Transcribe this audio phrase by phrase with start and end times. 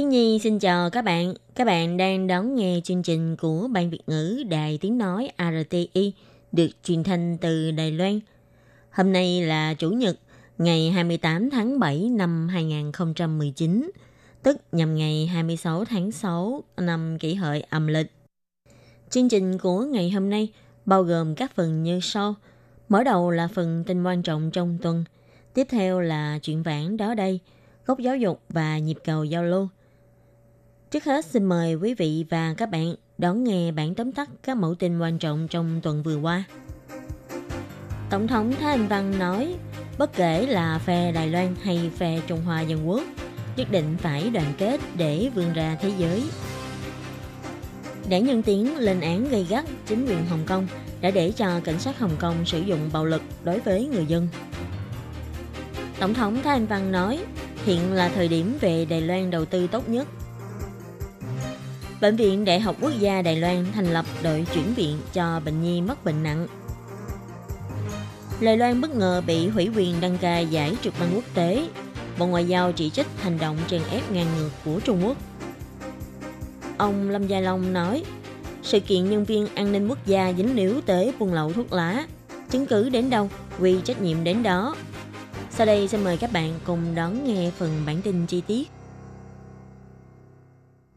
[0.00, 1.34] Thiên Nhi xin chào các bạn.
[1.54, 6.12] Các bạn đang đón nghe chương trình của Ban Việt ngữ Đài Tiếng Nói RTI
[6.52, 8.20] được truyền thanh từ Đài Loan.
[8.90, 10.16] Hôm nay là Chủ nhật,
[10.58, 13.90] ngày 28 tháng 7 năm 2019,
[14.42, 18.12] tức nhằm ngày 26 tháng 6 năm kỷ hợi âm lịch.
[19.10, 20.48] Chương trình của ngày hôm nay
[20.84, 22.34] bao gồm các phần như sau.
[22.88, 25.04] Mở đầu là phần tin quan trọng trong tuần.
[25.54, 27.40] Tiếp theo là chuyện vãn đó đây,
[27.86, 29.68] góc giáo dục và nhịp cầu giao lưu.
[30.90, 34.56] Trước hết xin mời quý vị và các bạn đón nghe bản tóm tắt các
[34.56, 36.44] mẫu tin quan trọng trong tuần vừa qua.
[38.10, 39.54] Tổng thống Thái Anh Văn nói,
[39.98, 43.02] bất kể là phe Đài Loan hay phe Trung Hoa Dân Quốc,
[43.56, 46.22] nhất định phải đoàn kết để vươn ra thế giới.
[48.08, 50.66] Đảng Nhân Tiến lên án gây gắt chính quyền Hồng Kông
[51.00, 54.28] đã để cho cảnh sát Hồng Kông sử dụng bạo lực đối với người dân.
[56.00, 57.24] Tổng thống Thái Anh Văn nói,
[57.64, 60.08] hiện là thời điểm về Đài Loan đầu tư tốt nhất
[62.00, 65.62] Bệnh viện Đại học Quốc gia Đài Loan thành lập đội chuyển viện cho bệnh
[65.62, 66.46] nhi mắc bệnh nặng.
[68.40, 71.68] Đài Loan bất ngờ bị hủy quyền đăng cai giải trượt băng quốc tế.
[72.18, 75.16] Bộ Ngoại giao chỉ trích hành động chèn ép ngang ngược của Trung Quốc.
[76.78, 78.04] Ông Lâm Gia Long nói,
[78.62, 82.06] sự kiện nhân viên an ninh quốc gia dính líu tới buôn lậu thuốc lá.
[82.50, 84.76] Chứng cứ đến đâu, quy trách nhiệm đến đó.
[85.50, 88.70] Sau đây xin mời các bạn cùng đón nghe phần bản tin chi tiết.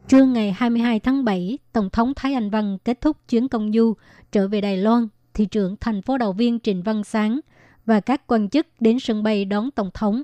[0.07, 3.93] Trưa ngày 22 tháng 7, Tổng thống Thái Anh Văn kết thúc chuyến công du
[4.31, 7.39] trở về Đài Loan, thị trưởng thành phố đầu viên Trịnh Văn Sáng
[7.85, 10.21] và các quan chức đến sân bay đón Tổng thống.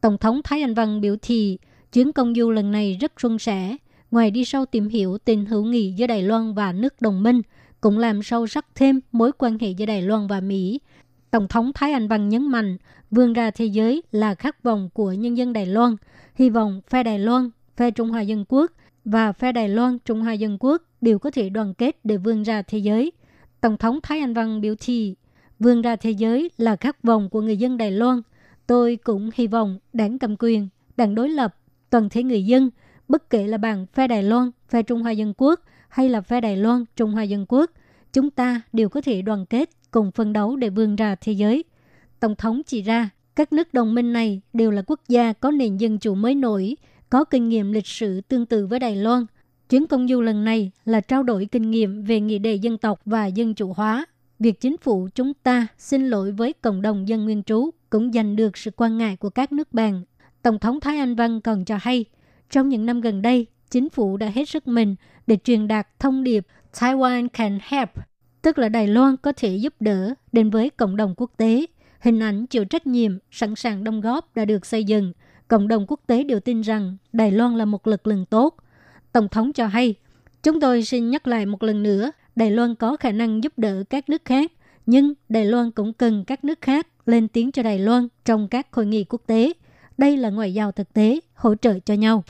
[0.00, 1.58] Tổng thống Thái Anh Văn biểu thị
[1.92, 3.76] chuyến công du lần này rất suôn sẻ,
[4.10, 7.42] ngoài đi sâu tìm hiểu tình hữu nghị giữa Đài Loan và nước đồng minh,
[7.80, 10.80] cũng làm sâu sắc thêm mối quan hệ giữa Đài Loan và Mỹ.
[11.30, 12.76] Tổng thống Thái Anh Văn nhấn mạnh,
[13.10, 15.96] vươn ra thế giới là khát vọng của nhân dân Đài Loan,
[16.34, 18.72] hy vọng phe Đài Loan, phe Trung Hoa Dân Quốc
[19.10, 22.42] và phe Đài Loan Trung Hoa Dân Quốc đều có thể đoàn kết để vươn
[22.42, 23.12] ra thế giới.
[23.60, 25.14] Tổng thống Thái Anh Văn biểu thị,
[25.58, 28.22] vươn ra thế giới là khát vọng của người dân Đài Loan.
[28.66, 31.56] Tôi cũng hy vọng đảng cầm quyền, đảng đối lập,
[31.90, 32.70] toàn thể người dân,
[33.08, 36.40] bất kể là bằng phe Đài Loan, phe Trung Hoa Dân Quốc hay là phe
[36.40, 37.70] Đài Loan, Trung Hoa Dân Quốc,
[38.12, 41.64] chúng ta đều có thể đoàn kết cùng phân đấu để vươn ra thế giới.
[42.20, 45.76] Tổng thống chỉ ra, các nước đồng minh này đều là quốc gia có nền
[45.76, 46.76] dân chủ mới nổi,
[47.10, 49.26] có kinh nghiệm lịch sử tương tự với Đài Loan.
[49.68, 53.00] Chuyến công du lần này là trao đổi kinh nghiệm về nghị đề dân tộc
[53.04, 54.06] và dân chủ hóa.
[54.38, 58.36] Việc chính phủ chúng ta xin lỗi với cộng đồng dân nguyên trú cũng giành
[58.36, 60.02] được sự quan ngại của các nước bạn.
[60.42, 62.04] Tổng thống Thái Anh Văn còn cho hay,
[62.50, 64.96] trong những năm gần đây, chính phủ đã hết sức mình
[65.26, 67.90] để truyền đạt thông điệp Taiwan can help,
[68.42, 71.66] tức là Đài Loan có thể giúp đỡ đến với cộng đồng quốc tế.
[72.00, 75.12] Hình ảnh chịu trách nhiệm, sẵn sàng đóng góp đã được xây dựng–
[75.50, 78.56] cộng đồng quốc tế đều tin rằng Đài Loan là một lực lượng tốt.
[79.12, 79.94] Tổng thống cho hay,
[80.42, 83.84] chúng tôi xin nhắc lại một lần nữa, Đài Loan có khả năng giúp đỡ
[83.90, 84.52] các nước khác,
[84.86, 88.72] nhưng Đài Loan cũng cần các nước khác lên tiếng cho Đài Loan trong các
[88.72, 89.52] hội nghị quốc tế.
[89.98, 92.24] Đây là ngoại giao thực tế, hỗ trợ cho nhau.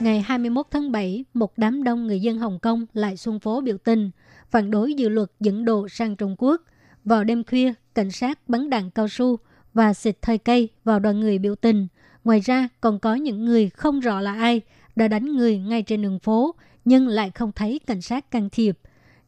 [0.00, 3.78] Ngày 21 tháng 7, một đám đông người dân Hồng Kông lại xuân phố biểu
[3.78, 4.10] tình,
[4.50, 6.62] phản đối dự luật dẫn độ sang Trung Quốc.
[7.04, 9.38] Vào đêm khuya, cảnh sát bắn đạn cao su
[9.74, 11.86] và xịt hơi cây vào đoàn người biểu tình.
[12.24, 14.60] Ngoài ra, còn có những người không rõ là ai
[14.96, 18.78] đã đánh người ngay trên đường phố, nhưng lại không thấy cảnh sát can thiệp.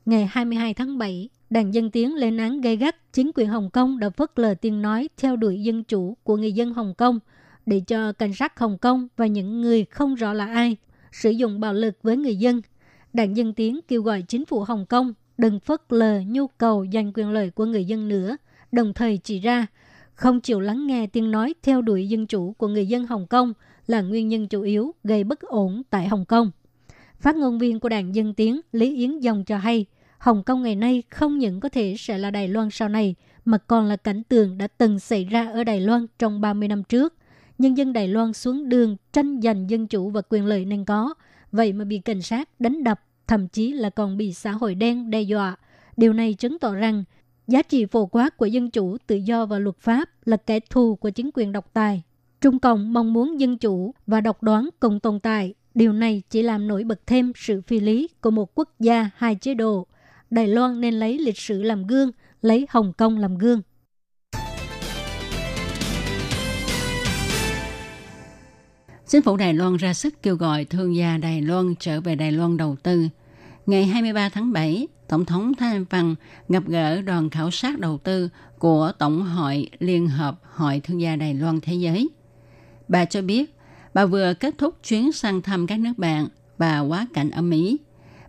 [0.04, 3.99] Ngày 22 tháng 7, đàn dân tiến lên án gây gắt chính quyền Hồng Kông
[3.99, 7.19] đã phớt lờ tiếng nói theo đuổi dân chủ của người dân Hồng Kông
[7.66, 10.77] để cho cảnh sát Hồng Kông và những người không rõ là ai
[11.12, 12.60] sử dụng bạo lực với người dân.
[13.12, 17.12] Đảng Dân Tiến kêu gọi chính phủ Hồng Kông đừng phớt lờ nhu cầu giành
[17.15, 18.36] quyền lợi của người dân nữa,
[18.77, 19.67] đồng thời chỉ ra
[20.15, 23.53] không chịu lắng nghe tiếng nói theo đuổi dân chủ của người dân Hồng Kông
[23.87, 26.51] là nguyên nhân chủ yếu gây bất ổn tại Hồng Kông.
[27.21, 29.87] Phát ngôn viên của Đảng Dân Tiến Lý Yến Dòng cho hay,
[30.19, 33.15] Hồng Kông ngày nay không những có thể sẽ là Đài Loan sau này,
[33.45, 36.83] mà còn là cảnh tượng đã từng xảy ra ở Đài Loan trong 30 năm
[36.83, 37.15] trước.
[37.59, 41.15] Nhân dân Đài Loan xuống đường tranh giành dân chủ và quyền lợi nên có,
[41.53, 45.11] vậy mà bị cảnh sát đánh đập, thậm chí là còn bị xã hội đen
[45.11, 45.57] đe dọa.
[45.97, 47.05] Điều này chứng tỏ rằng
[47.47, 50.97] Giá trị phổ quát của dân chủ, tự do và luật pháp là kẻ thù
[50.97, 52.03] của chính quyền độc tài.
[52.41, 55.54] Trung Cộng mong muốn dân chủ và độc đoán cùng tồn tại.
[55.75, 59.34] Điều này chỉ làm nổi bật thêm sự phi lý của một quốc gia hai
[59.34, 59.87] chế độ.
[60.31, 62.10] Đài Loan nên lấy lịch sử làm gương,
[62.43, 63.63] lấy Hồng Kông làm gương.
[69.07, 72.33] Chính phủ Đài Loan ra sức kêu gọi thương gia Đài Loan trở về Đài
[72.33, 73.09] Loan đầu tư.
[73.66, 76.15] Ngày 23 tháng 7, Tổng thống Thái Anh Văn
[76.48, 78.28] gặp gỡ đoàn khảo sát đầu tư
[78.59, 82.09] của Tổng hội Liên hợp Hội Thương gia Đài Loan Thế giới.
[82.89, 83.54] Bà cho biết,
[83.95, 86.28] bà vừa kết thúc chuyến sang thăm các nước bạn
[86.59, 87.78] và quá cảnh ở Mỹ.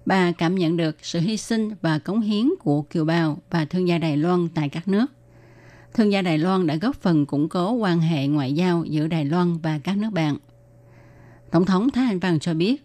[0.05, 3.87] Bà cảm nhận được sự hy sinh và cống hiến của kiều bào và thương
[3.87, 5.05] gia Đài Loan tại các nước.
[5.93, 9.25] Thương gia Đài Loan đã góp phần củng cố quan hệ ngoại giao giữa Đài
[9.25, 10.37] Loan và các nước bạn.
[11.51, 12.83] Tổng thống Thái Anh Văn cho biết,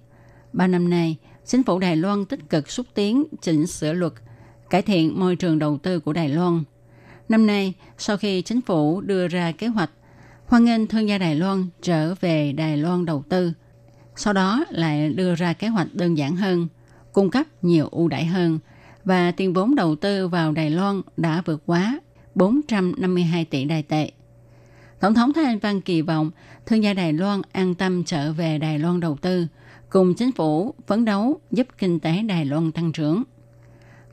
[0.52, 1.16] ba năm nay,
[1.46, 4.12] chính phủ Đài Loan tích cực xúc tiến chỉnh sửa luật,
[4.70, 6.62] cải thiện môi trường đầu tư của Đài Loan.
[7.28, 9.90] Năm nay, sau khi chính phủ đưa ra kế hoạch
[10.46, 13.52] hoan nghênh thương gia Đài Loan trở về Đài Loan đầu tư,
[14.16, 16.68] sau đó lại đưa ra kế hoạch đơn giản hơn,
[17.12, 18.58] cung cấp nhiều ưu đãi hơn
[19.04, 22.00] và tiền vốn đầu tư vào Đài Loan đã vượt quá
[22.34, 24.10] 452 tỷ đài tệ.
[25.00, 26.30] Tổng thống Thái Anh Văn kỳ vọng
[26.66, 29.46] thương gia Đài Loan an tâm trở về Đài Loan đầu tư,
[29.92, 33.22] cùng chính phủ phấn đấu giúp kinh tế Đài Loan tăng trưởng.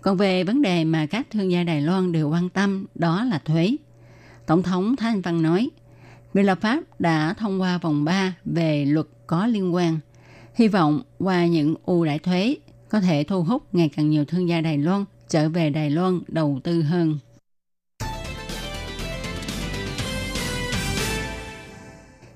[0.01, 3.39] Còn về vấn đề mà các thương gia Đài Loan đều quan tâm đó là
[3.45, 3.75] thuế.
[4.45, 5.69] Tổng thống Thái Anh Văn nói,
[6.33, 9.99] Viện lập pháp đã thông qua vòng 3 về luật có liên quan.
[10.55, 12.55] Hy vọng qua những ưu đãi thuế
[12.89, 16.21] có thể thu hút ngày càng nhiều thương gia Đài Loan trở về Đài Loan
[16.27, 17.19] đầu tư hơn.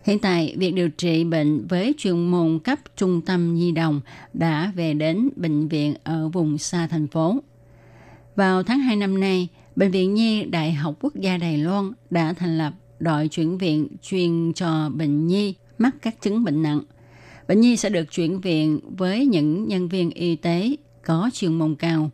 [0.04, 4.02] Hiện tại, việc điều trị bệnh với chuyên môn cấp trung tâm nhi đồng
[4.34, 7.40] đã về đến bệnh viện ở vùng xa thành phố.
[8.36, 12.34] Vào tháng 2 năm nay, Bệnh viện Nhi Đại học Quốc gia Đài Loan đã
[12.34, 16.82] thành lập đội chuyển viện chuyên cho bệnh nhi mắc các chứng bệnh nặng.
[17.48, 20.76] Bệnh nhi sẽ được chuyển viện với những nhân viên y tế
[21.06, 22.12] có chuyên môn cao,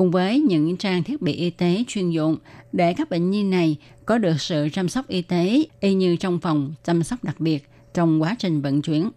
[0.00, 2.36] cùng với những trang thiết bị y tế chuyên dụng
[2.72, 3.76] để các bệnh nhi này
[4.06, 7.68] có được sự chăm sóc y tế y như trong phòng chăm sóc đặc biệt
[7.94, 9.10] trong quá trình vận chuyển.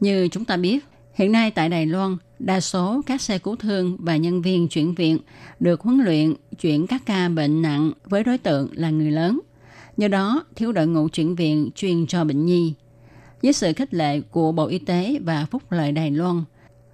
[0.00, 3.96] Như chúng ta biết, hiện nay tại Đài Loan, đa số các xe cứu thương
[4.00, 5.18] và nhân viên chuyển viện
[5.60, 9.40] được huấn luyện chuyển các ca bệnh nặng với đối tượng là người lớn.
[9.96, 12.74] Do đó, thiếu đội ngũ chuyển viện chuyên cho bệnh nhi.
[13.42, 16.42] Với sự khích lệ của Bộ Y tế và Phúc lợi Đài Loan,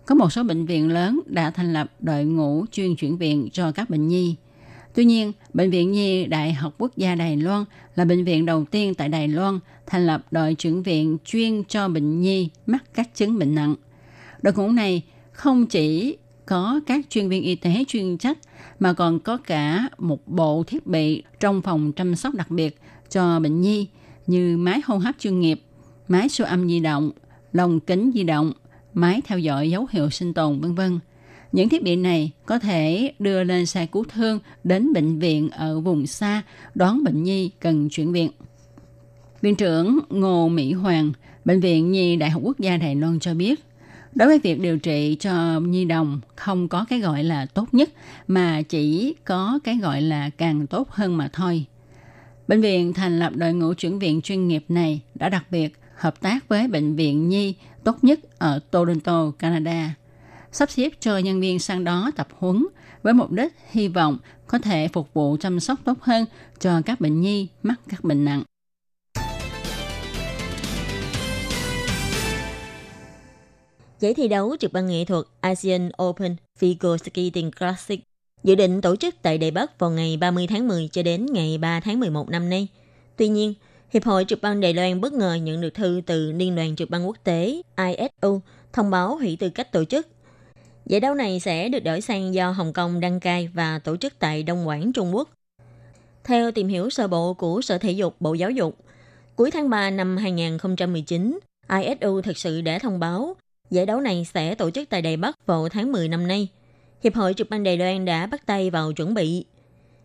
[0.07, 3.73] có một số bệnh viện lớn đã thành lập đội ngũ chuyên chuyển viện cho
[3.73, 4.37] các bệnh nhi.
[4.95, 7.65] Tuy nhiên, Bệnh viện Nhi Đại học Quốc gia Đài Loan
[7.95, 11.89] là bệnh viện đầu tiên tại Đài Loan thành lập đội chuyển viện chuyên cho
[11.89, 13.75] bệnh nhi mắc các chứng bệnh nặng.
[14.43, 15.03] Đội ngũ này
[15.33, 16.17] không chỉ
[16.47, 18.39] có các chuyên viên y tế chuyên trách
[18.81, 23.41] mà còn có cả một bộ thiết bị trong phòng chăm sóc đặc biệt cho
[23.41, 23.87] bệnh nhi
[24.27, 25.63] như máy hô hấp chuyên nghiệp,
[26.09, 27.11] máy siêu âm di động,
[27.53, 28.53] lồng kính di động,
[28.95, 30.99] máy theo dõi dấu hiệu sinh tồn vân vân.
[31.53, 35.81] Những thiết bị này có thể đưa lên xe cứu thương đến bệnh viện ở
[35.81, 36.43] vùng xa
[36.75, 38.31] đón bệnh nhi cần chuyển viện.
[39.41, 41.13] Viện trưởng Ngô Mỹ Hoàng,
[41.45, 43.65] Bệnh viện Nhi Đại học Quốc gia Đài Loan cho biết,
[44.15, 47.91] đối với việc điều trị cho nhi đồng không có cái gọi là tốt nhất
[48.29, 51.65] mà chỉ có cái gọi là càng tốt hơn mà thôi.
[52.49, 56.21] Bệnh viện thành lập đội ngũ chuyển viện chuyên nghiệp này đã đặc biệt hợp
[56.21, 59.95] tác với Bệnh viện Nhi tốt nhất ở Toronto, Canada,
[60.53, 62.67] sắp xếp cho nhân viên sang đó tập huấn
[63.03, 66.25] với mục đích hy vọng có thể phục vụ chăm sóc tốt hơn
[66.61, 68.43] cho các bệnh nhi mắc các bệnh nặng.
[74.01, 78.01] Giải thi đấu trực băng nghệ thuật ASEAN Open Figure Skating Classic
[78.45, 81.59] dự định tổ chức tại Đài Bắc vào ngày 30 tháng 10 cho đến ngày
[81.59, 82.69] 3 tháng 11 năm nay.
[83.17, 83.55] Tuy nhiên,
[83.93, 86.91] Hiệp hội Trực băng Đài Loan bất ngờ nhận được thư từ Liên đoàn Trực
[86.91, 88.41] băng Quốc tế ISU
[88.73, 90.07] thông báo hủy tư cách tổ chức.
[90.87, 94.19] Giải đấu này sẽ được đổi sang do Hồng Kông đăng cai và tổ chức
[94.19, 95.29] tại Đông Quảng, Trung Quốc.
[96.25, 98.77] Theo tìm hiểu sơ bộ của Sở Thể dục Bộ Giáo dục,
[99.37, 101.39] cuối tháng 3 năm 2019,
[101.83, 103.37] ISU thực sự đã thông báo
[103.71, 106.49] giải đấu này sẽ tổ chức tại Đài Bắc vào tháng 10 năm nay.
[107.05, 109.45] Hiệp hội Trực băng Đài Loan đã bắt tay vào chuẩn bị.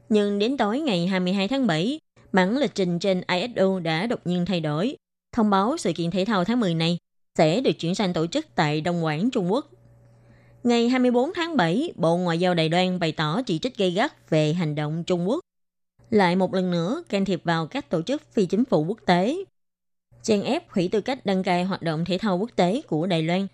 [0.09, 1.99] Nhưng đến tối ngày 22 tháng 7,
[2.37, 4.95] bản lịch trình trên ISO đã đột nhiên thay đổi,
[5.31, 6.97] thông báo sự kiện thể thao tháng 10 này
[7.37, 9.65] sẽ được chuyển sang tổ chức tại Đông Quảng, Trung Quốc.
[10.63, 14.29] Ngày 24 tháng 7, Bộ Ngoại giao Đài Loan bày tỏ chỉ trích gây gắt
[14.29, 15.39] về hành động Trung Quốc.
[16.09, 19.37] Lại một lần nữa can thiệp vào các tổ chức phi chính phủ quốc tế.
[20.23, 23.23] Chèn ép hủy tư cách đăng cai hoạt động thể thao quốc tế của Đài
[23.23, 23.47] Loan.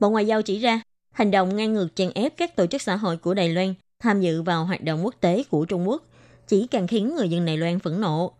[0.00, 0.80] Bộ Ngoại giao chỉ ra,
[1.12, 4.20] hành động ngang ngược chèn ép các tổ chức xã hội của Đài Loan tham
[4.20, 6.02] dự vào hoạt động quốc tế của Trung Quốc
[6.48, 8.32] chỉ càng khiến người dân Đài Loan phẫn nộ.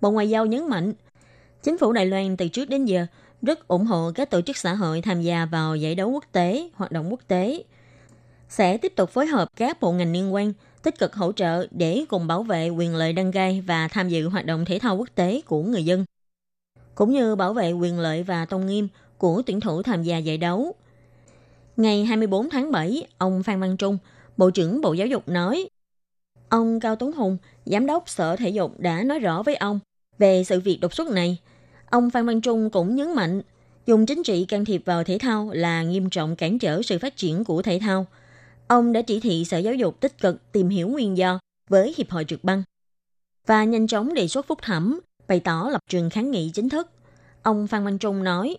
[0.00, 0.92] Bộ Ngoại giao nhấn mạnh,
[1.62, 3.06] Chính phủ Đài Loan từ trước đến giờ
[3.42, 6.68] rất ủng hộ các tổ chức xã hội tham gia vào giải đấu quốc tế,
[6.74, 7.62] hoạt động quốc tế.
[8.48, 10.52] Sẽ tiếp tục phối hợp các bộ ngành liên quan
[10.82, 14.28] tích cực hỗ trợ để cùng bảo vệ quyền lợi đăng cai và tham dự
[14.28, 16.04] hoạt động thể thao quốc tế của người dân,
[16.94, 20.38] cũng như bảo vệ quyền lợi và tôn nghiêm của tuyển thủ tham gia giải
[20.38, 20.74] đấu.
[21.76, 23.98] Ngày 24 tháng 7, ông Phan Văn Trung,
[24.36, 25.68] Bộ trưởng Bộ Giáo dục nói,
[26.48, 29.80] ông Cao Tuấn Hùng, Giám đốc Sở Thể dục đã nói rõ với ông
[30.18, 31.38] về sự việc đột xuất này.
[31.90, 33.42] Ông Phan Văn Trung cũng nhấn mạnh,
[33.86, 37.16] dùng chính trị can thiệp vào thể thao là nghiêm trọng cản trở sự phát
[37.16, 38.06] triển của thể thao–
[38.68, 42.10] Ông đã chỉ thị Sở Giáo dục tích cực tìm hiểu nguyên do với Hiệp
[42.10, 42.62] hội trượt băng
[43.46, 46.88] và nhanh chóng đề xuất phúc thẩm, bày tỏ lập trường kháng nghị chính thức.
[47.42, 48.56] Ông Phan Văn Trung nói,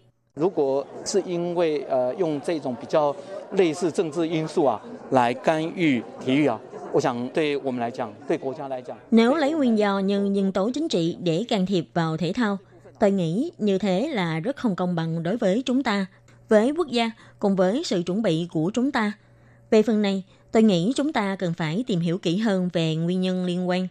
[9.11, 12.57] nếu lấy nguyên do như nhân tố chính trị để can thiệp vào thể thao,
[12.99, 16.05] tôi nghĩ như thế là rất không công bằng đối với chúng ta,
[16.49, 19.11] với quốc gia cùng với sự chuẩn bị của chúng ta–
[19.69, 23.21] về phần này, tôi nghĩ chúng ta cần phải tìm hiểu kỹ hơn về nguyên
[23.21, 23.87] nhân liên quan.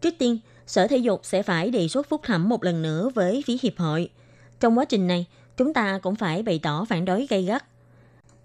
[0.00, 3.42] Trước tiên, Sở Thể dục sẽ phải đề xuất phúc thẩm một lần nữa với
[3.46, 4.10] phía hiệp hội.
[4.60, 7.64] Trong quá trình này, chúng ta cũng phải bày tỏ phản đối gay gắt.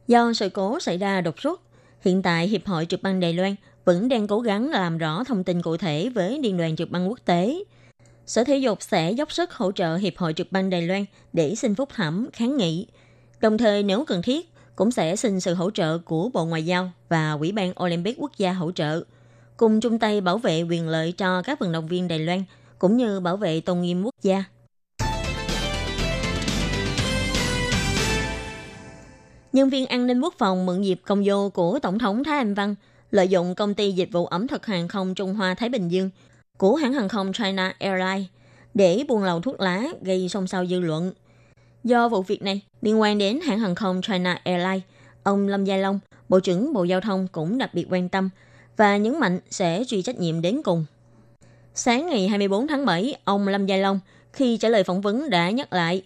[0.07, 1.61] Do sự cố xảy ra đột xuất,
[2.01, 3.55] hiện tại Hiệp hội trực ban Đài Loan
[3.87, 7.09] vẫn đang cố gắng làm rõ thông tin cụ thể với Liên đoàn trực băng
[7.09, 7.63] quốc tế.
[8.25, 11.55] Sở Thể dục sẽ dốc sức hỗ trợ Hiệp hội trực băng Đài Loan để
[11.55, 12.87] xin phúc thẩm kháng nghị.
[13.41, 16.91] Đồng thời nếu cần thiết, cũng sẽ xin sự hỗ trợ của Bộ Ngoại giao
[17.09, 19.03] và Ủy ban Olympic Quốc gia hỗ trợ,
[19.57, 22.43] cùng chung tay bảo vệ quyền lợi cho các vận động viên Đài Loan,
[22.79, 24.43] cũng như bảo vệ tôn nghiêm quốc gia.
[29.53, 32.53] Nhân viên an ninh quốc phòng mượn dịp công vô của Tổng thống Thái Anh
[32.53, 32.75] Văn
[33.11, 36.09] lợi dụng công ty dịch vụ ẩm thực hàng không Trung Hoa Thái Bình Dương
[36.57, 38.27] của hãng hàng không China Airlines
[38.73, 41.13] để buôn lậu thuốc lá gây xôn xao dư luận–
[41.87, 44.83] Do vụ việc này liên quan đến hãng hàng không China Airlines,
[45.23, 45.99] ông Lâm Gia Long,
[46.29, 48.29] Bộ trưởng Bộ Giao thông cũng đặc biệt quan tâm
[48.77, 50.85] và nhấn mạnh sẽ truy trách nhiệm đến cùng.
[51.75, 53.99] Sáng ngày 24 tháng 7, ông Lâm Gia Long
[54.33, 56.01] khi trả lời phỏng vấn đã nhắc lại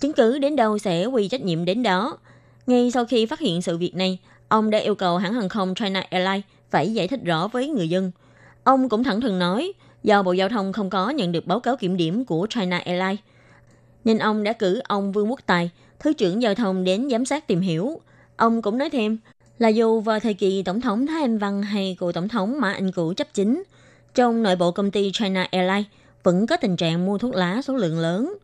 [0.00, 2.18] chứng cứ đến đâu sẽ quy trách nhiệm đến đó.
[2.66, 5.74] Ngay sau khi phát hiện sự việc này, ông đã yêu cầu hãng hàng không
[5.74, 8.10] China Airlines phải giải thích rõ với người dân.
[8.64, 9.72] Ông cũng thẳng thừng nói,
[10.02, 13.20] do Bộ Giao thông không có nhận được báo cáo kiểm điểm của China Airlines,
[14.04, 17.46] nên ông đã cử ông Vương Quốc Tài, Thứ trưởng Giao thông đến giám sát
[17.46, 18.00] tìm hiểu.
[18.36, 19.18] Ông cũng nói thêm
[19.58, 22.72] là dù vào thời kỳ Tổng thống Thái Anh Văn hay cựu Tổng thống Mã
[22.72, 23.62] Anh Cũ chấp chính,
[24.14, 25.86] trong nội bộ công ty China Airlines
[26.22, 28.34] vẫn có tình trạng mua thuốc lá số lượng lớn.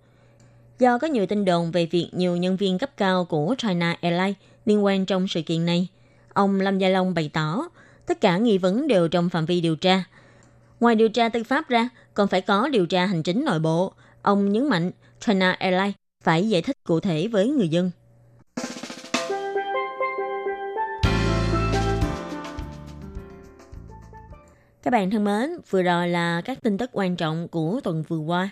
[0.78, 4.36] Do có nhiều tin đồn về việc nhiều nhân viên cấp cao của China Airlines
[4.64, 5.88] liên quan trong sự kiện này,
[6.32, 7.68] ông Lâm Gia Long bày tỏ
[8.06, 10.04] tất cả nghi vấn đều trong phạm vi điều tra.
[10.80, 13.92] Ngoài điều tra tư pháp ra, còn phải có điều tra hành chính nội bộ.
[14.22, 14.90] Ông nhấn mạnh
[15.20, 17.90] China Airlines phải giải thích cụ thể với người dân.
[24.82, 28.18] Các bạn thân mến, vừa rồi là các tin tức quan trọng của tuần vừa
[28.18, 28.50] qua.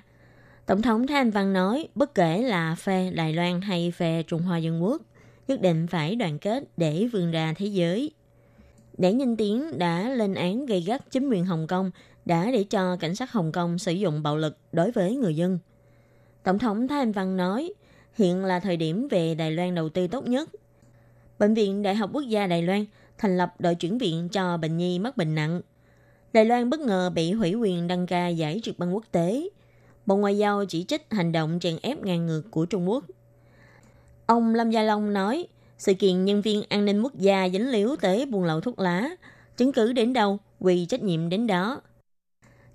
[0.66, 4.42] Tổng thống Thái Anh Văn nói, bất kể là phe Đài Loan hay phe Trung
[4.42, 5.02] Hoa Dân Quốc,
[5.50, 8.10] nhất định phải đoàn kết để vươn ra thế giới.
[8.98, 11.90] Đảng Nhân Tiến đã lên án gây gắt chính quyền Hồng Kông
[12.24, 15.58] đã để cho cảnh sát Hồng Kông sử dụng bạo lực đối với người dân–
[16.42, 17.72] Tổng thống Thái Anh Văn nói,
[18.14, 20.50] hiện là thời điểm về Đài Loan đầu tư tốt nhất.
[21.38, 22.84] Bệnh viện Đại học Quốc gia Đài Loan
[23.18, 25.60] thành lập đội chuyển viện cho bệnh nhi mắc bệnh nặng.
[26.32, 29.48] Đài Loan bất ngờ bị hủy quyền đăng ca giải trượt băng quốc tế.
[30.06, 33.04] Bộ Ngoại giao chỉ trích hành động chèn ép ngang ngược của Trung Quốc.
[34.30, 35.46] Ông Lâm Gia Long nói,
[35.78, 39.10] sự kiện nhân viên an ninh quốc gia dính liếu tới buôn lậu thuốc lá,
[39.56, 41.80] chứng cứ đến đâu, quy trách nhiệm đến đó.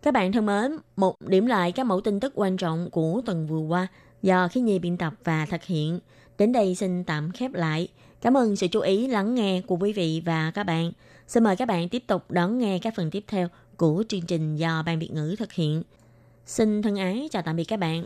[0.01, 3.47] Các bạn thân mến, một điểm lại các mẫu tin tức quan trọng của tuần
[3.47, 3.87] vừa qua
[4.21, 5.99] do khí nhi biên tập và thực hiện.
[6.37, 7.87] Đến đây xin tạm khép lại.
[8.21, 10.91] Cảm ơn sự chú ý lắng nghe của quý vị và các bạn.
[11.27, 13.47] Xin mời các bạn tiếp tục đón nghe các phần tiếp theo
[13.77, 15.83] của chương trình do Ban Việt ngữ thực hiện.
[16.45, 18.05] Xin thân ái chào tạm biệt các bạn.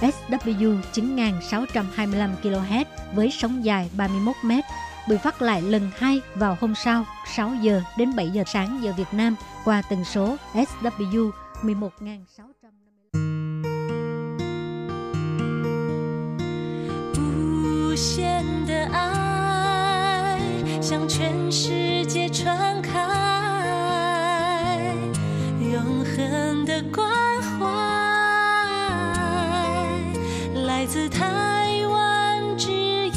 [0.00, 2.84] SW 9625 kHz
[3.14, 4.52] với sóng dài 31 m
[5.08, 7.04] bị phát lại lần hai vào hôm sau
[7.36, 11.30] 6 giờ đến 7 giờ sáng giờ Việt Nam qua tần số SW
[11.62, 12.32] 11600
[17.18, 20.40] 无限的爱
[20.80, 23.21] 向全世界传开。
[31.01, 32.71] 自台湾之
[33.09, 33.11] 音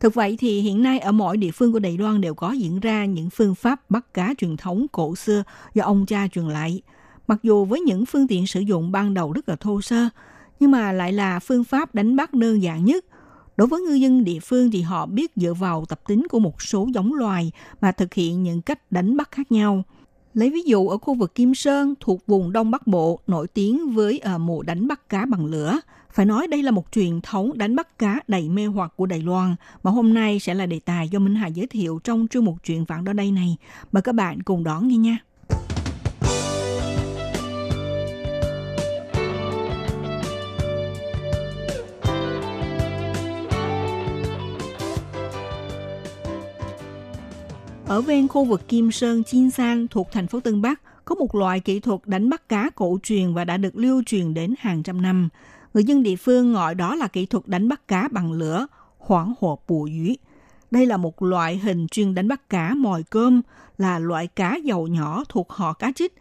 [0.00, 2.80] Thực vậy thì hiện nay ở mỗi địa phương của Đài Loan đều có diễn
[2.80, 5.42] ra những phương pháp bắt cá truyền thống cổ xưa
[5.74, 6.82] do ông cha truyền lại.
[7.26, 10.08] Mặc dù với những phương tiện sử dụng ban đầu rất là thô sơ,
[10.60, 13.04] nhưng mà lại là phương pháp đánh bắt đơn giản nhất.
[13.56, 16.62] Đối với ngư dân địa phương thì họ biết dựa vào tập tính của một
[16.62, 19.82] số giống loài mà thực hiện những cách đánh bắt khác nhau.
[20.34, 23.92] Lấy ví dụ ở khu vực Kim Sơn thuộc vùng Đông Bắc Bộ nổi tiếng
[23.92, 25.80] với uh, mùa đánh bắt cá bằng lửa.
[26.12, 29.20] Phải nói đây là một truyền thống đánh bắt cá đầy mê hoặc của Đài
[29.20, 32.44] Loan mà hôm nay sẽ là đề tài do Minh Hà giới thiệu trong chuyên
[32.44, 33.56] mục chuyện vạn đó đây này.
[33.92, 35.18] Mời các bạn cùng đón nghe nha.
[47.92, 51.34] Ở ven khu vực Kim Sơn, Chiên San thuộc thành phố Tân Bắc có một
[51.34, 54.82] loại kỹ thuật đánh bắt cá cổ truyền và đã được lưu truyền đến hàng
[54.82, 55.28] trăm năm.
[55.74, 58.66] Người dân địa phương gọi đó là kỹ thuật đánh bắt cá bằng lửa,
[58.98, 60.18] hoảng hộ bùa dũy.
[60.70, 63.42] Đây là một loại hình chuyên đánh bắt cá mòi cơm,
[63.78, 66.14] là loại cá dầu nhỏ thuộc họ cá trích.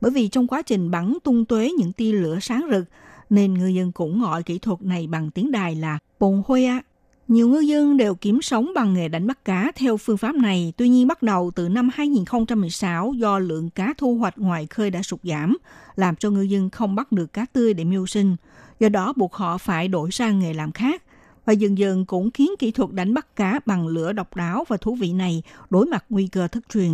[0.00, 2.84] Bởi vì trong quá trình bắn tung tuế những tia lửa sáng rực,
[3.30, 6.82] nên người dân cũng gọi kỹ thuật này bằng tiếng đài là bồn á.
[7.28, 10.72] Nhiều ngư dân đều kiếm sống bằng nghề đánh bắt cá theo phương pháp này.
[10.76, 15.02] Tuy nhiên bắt đầu từ năm 2016 do lượng cá thu hoạch ngoài khơi đã
[15.02, 15.56] sụt giảm,
[15.96, 18.36] làm cho ngư dân không bắt được cá tươi để mưu sinh.
[18.80, 21.02] Do đó buộc họ phải đổi sang nghề làm khác.
[21.44, 24.76] Và dần dần cũng khiến kỹ thuật đánh bắt cá bằng lửa độc đáo và
[24.76, 26.92] thú vị này đối mặt nguy cơ thất truyền.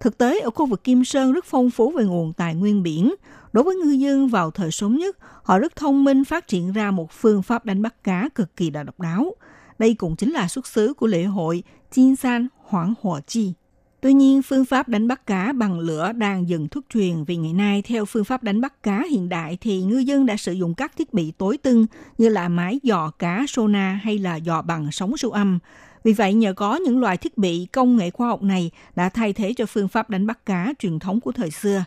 [0.00, 3.14] Thực tế, ở khu vực Kim Sơn rất phong phú về nguồn tài nguyên biển.
[3.52, 6.90] Đối với ngư dân vào thời sớm nhất, họ rất thông minh phát triển ra
[6.90, 9.34] một phương pháp đánh bắt cá cực kỳ là độc đáo.
[9.78, 13.52] Đây cũng chính là xuất xứ của lễ hội Jin San Hoảng Hỏa Chi.
[14.00, 17.52] Tuy nhiên, phương pháp đánh bắt cá bằng lửa đang dần thất truyền vì ngày
[17.52, 20.74] nay theo phương pháp đánh bắt cá hiện đại thì ngư dân đã sử dụng
[20.74, 21.86] các thiết bị tối tân
[22.18, 25.58] như là máy dò cá sona hay là dò bằng sóng siêu âm.
[26.04, 29.32] Vì vậy, nhờ có những loại thiết bị công nghệ khoa học này đã thay
[29.32, 31.84] thế cho phương pháp đánh bắt cá truyền thống của thời xưa.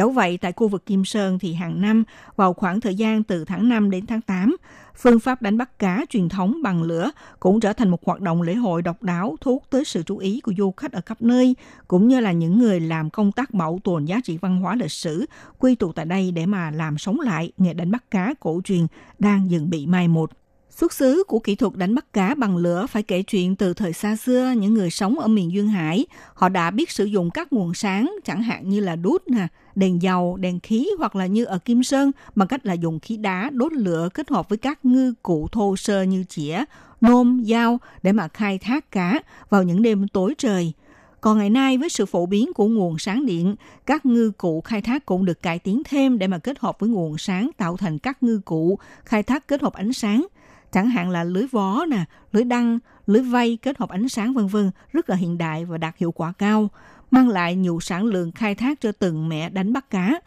[0.00, 2.04] Dẫu vậy, tại khu vực Kim Sơn thì hàng năm,
[2.36, 4.56] vào khoảng thời gian từ tháng 5 đến tháng 8,
[4.96, 7.10] phương pháp đánh bắt cá truyền thống bằng lửa
[7.40, 10.18] cũng trở thành một hoạt động lễ hội độc đáo thu hút tới sự chú
[10.18, 11.56] ý của du khách ở khắp nơi,
[11.88, 14.92] cũng như là những người làm công tác bảo tồn giá trị văn hóa lịch
[14.92, 15.26] sử
[15.58, 18.86] quy tụ tại đây để mà làm sống lại nghề đánh bắt cá cổ truyền
[19.18, 20.30] đang dần bị mai một.
[20.80, 23.92] Xuất xứ của kỹ thuật đánh bắt cá bằng lửa phải kể chuyện từ thời
[23.92, 27.52] xa xưa, những người sống ở miền Duyên Hải, họ đã biết sử dụng các
[27.52, 31.44] nguồn sáng, chẳng hạn như là đốt nè, đèn dầu, đèn khí hoặc là như
[31.44, 34.84] ở Kim Sơn bằng cách là dùng khí đá đốt lửa kết hợp với các
[34.84, 36.64] ngư cụ thô sơ như chĩa,
[37.00, 40.72] nôm, dao để mà khai thác cá vào những đêm tối trời.
[41.20, 44.82] Còn ngày nay với sự phổ biến của nguồn sáng điện, các ngư cụ khai
[44.82, 47.98] thác cũng được cải tiến thêm để mà kết hợp với nguồn sáng tạo thành
[47.98, 50.26] các ngư cụ khai thác kết hợp ánh sáng–
[50.72, 54.46] chẳng hạn là lưới vó nè, lưới đăng, lưới vây kết hợp ánh sáng vân
[54.46, 56.68] vân rất là hiện đại và đạt hiệu quả cao,
[57.10, 60.20] mang lại nhiều sản lượng khai thác cho từng mẹ đánh bắt cá.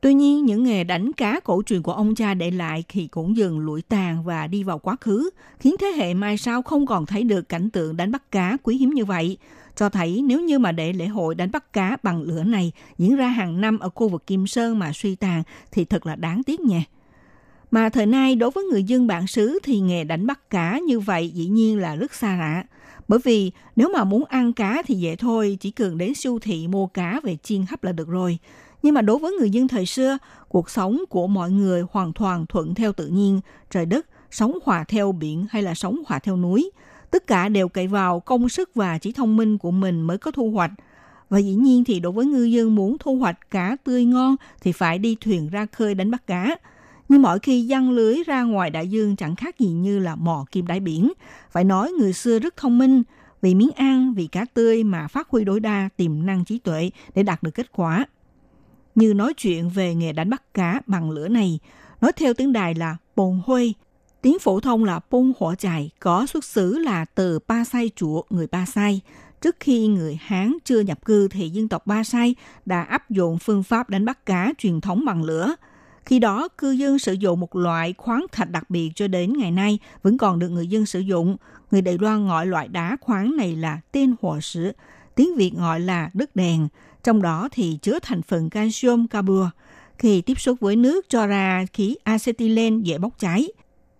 [0.00, 3.36] Tuy nhiên, những nghề đánh cá cổ truyền của ông cha để lại thì cũng
[3.36, 7.06] dần lụi tàn và đi vào quá khứ, khiến thế hệ mai sau không còn
[7.06, 9.38] thấy được cảnh tượng đánh bắt cá quý hiếm như vậy.
[9.76, 13.16] Cho thấy nếu như mà để lễ hội đánh bắt cá bằng lửa này diễn
[13.16, 16.42] ra hàng năm ở khu vực Kim Sơn mà suy tàn thì thật là đáng
[16.42, 16.84] tiếc nha.
[17.72, 21.00] Mà thời nay đối với người dân bản xứ thì nghề đánh bắt cá như
[21.00, 22.64] vậy dĩ nhiên là rất xa lạ.
[23.08, 26.68] Bởi vì nếu mà muốn ăn cá thì dễ thôi, chỉ cần đến siêu thị
[26.68, 28.38] mua cá về chiên hấp là được rồi.
[28.82, 32.46] Nhưng mà đối với người dân thời xưa, cuộc sống của mọi người hoàn toàn
[32.46, 36.36] thuận theo tự nhiên, trời đất, sống hòa theo biển hay là sống hòa theo
[36.36, 36.70] núi.
[37.10, 40.30] Tất cả đều cậy vào công sức và trí thông minh của mình mới có
[40.30, 40.70] thu hoạch.
[41.30, 44.72] Và dĩ nhiên thì đối với ngư dân muốn thu hoạch cá tươi ngon thì
[44.72, 46.56] phải đi thuyền ra khơi đánh bắt cá.
[47.12, 50.44] Nhưng mỗi khi giăng lưới ra ngoài đại dương chẳng khác gì như là mò
[50.52, 51.12] kim đáy biển.
[51.50, 53.02] Phải nói người xưa rất thông minh,
[53.42, 56.90] vì miếng ăn, vì cá tươi mà phát huy tối đa tiềm năng trí tuệ
[57.14, 58.06] để đạt được kết quả
[58.94, 61.58] như nói chuyện về nghề đánh bắt cá bằng lửa này.
[62.00, 63.72] Nói theo tiếng Đài là bồn huê,
[64.22, 68.22] tiếng phổ thông là bông hỏa chài, có xuất xứ là từ Ba Sai chùa
[68.30, 69.00] người Ba Sai.
[69.40, 72.34] Trước khi người Hán chưa nhập cư thì dân tộc Ba Sai
[72.66, 75.54] đã áp dụng phương pháp đánh bắt cá truyền thống bằng lửa.
[76.04, 79.50] Khi đó, cư dân sử dụng một loại khoáng thạch đặc biệt cho đến ngày
[79.50, 81.36] nay vẫn còn được người dân sử dụng.
[81.70, 84.72] Người Đài Loan gọi loại đá khoáng này là tên hỏa sứ
[85.14, 86.68] tiếng Việt gọi là đất đèn
[87.02, 89.50] trong đó thì chứa thành phần calcium carbua.
[89.98, 93.48] Khi tiếp xúc với nước cho ra khí acetylene dễ bốc cháy.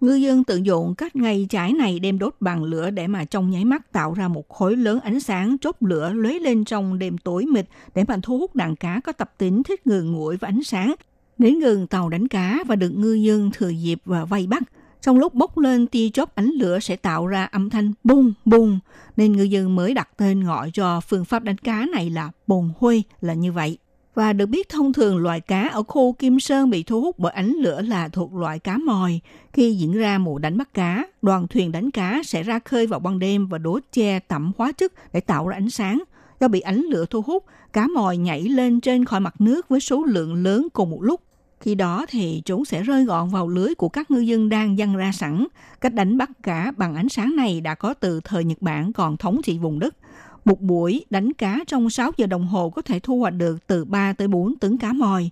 [0.01, 3.51] Ngư dân tận dụng cách ngay trái này đem đốt bằng lửa để mà trong
[3.51, 7.19] nháy mắt tạo ra một khối lớn ánh sáng chốt lửa lóe lên trong đêm
[7.19, 10.49] tối mịt để mà thu hút đàn cá có tập tính thích ngừng nguội và
[10.49, 10.95] ánh sáng
[11.42, 14.62] đến gần tàu đánh cá và được ngư dân thừa dịp và vây bắt–
[15.02, 18.78] trong lúc bốc lên tia chớp ánh lửa sẽ tạo ra âm thanh bung bung,
[19.16, 22.72] nên ngư dân mới đặt tên gọi cho phương pháp đánh cá này là bồn
[22.78, 23.78] huê là như vậy.
[24.14, 27.33] Và được biết thông thường loại cá ở khu Kim Sơn bị thu hút bởi
[27.33, 29.20] ánh lửa là thuộc loại cá mòi.
[29.52, 33.00] Khi diễn ra mùa đánh bắt cá, đoàn thuyền đánh cá sẽ ra khơi vào
[33.00, 36.02] ban đêm và đốt che tẩm hóa chất để tạo ra ánh sáng.
[36.40, 39.81] Do bị ánh lửa thu hút, cá mòi nhảy lên trên khỏi mặt nước với
[39.81, 41.20] số lượng lớn cùng một lúc
[41.62, 44.96] khi đó thì chúng sẽ rơi gọn vào lưới của các ngư dân đang dăng
[44.96, 45.46] ra sẵn.
[45.81, 49.16] Cách đánh bắt cá bằng ánh sáng này đã có từ thời Nhật Bản còn
[49.16, 49.96] thống trị vùng đất.
[50.44, 53.85] Một buổi đánh cá trong 6 giờ đồng hồ có thể thu hoạch được từ
[53.85, 55.31] 3 tới 4 tấn cá mòi.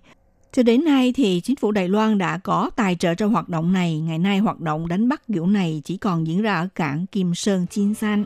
[0.51, 3.73] Cho đến nay thì chính phủ Đài Loan đã có tài trợ cho hoạt động
[3.73, 3.99] này.
[3.99, 7.35] Ngày nay hoạt động đánh bắt kiểu này chỉ còn diễn ra ở cảng Kim
[7.35, 8.25] Sơn, Chin San.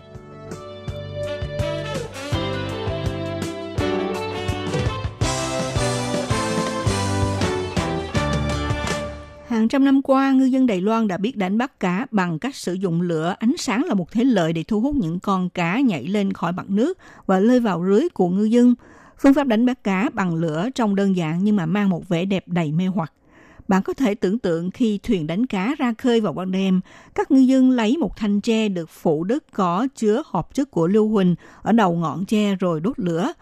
[9.66, 12.56] Hàng trăm năm qua, ngư dân Đài Loan đã biết đánh bắt cá bằng cách
[12.56, 13.36] sử dụng lửa.
[13.40, 16.52] Ánh sáng là một thế lợi để thu hút những con cá nhảy lên khỏi
[16.52, 18.76] mặt nước và lơi vào lưới của ngư dân.
[19.20, 22.26] Phương pháp đánh bắt cá bằng lửa trông đơn giản nhưng mà mang một vẻ
[22.26, 23.14] đẹp đầy mê hoặc.
[23.68, 26.82] Bạn có thể tưởng tượng khi thuyền đánh cá ra khơi vào ban đêm,
[27.16, 30.88] các ngư dân lấy một thanh tre được phủ đất có chứa hộp chất của
[30.88, 33.34] lưu huỳnh ở đầu ngọn tre rồi đốt lửa,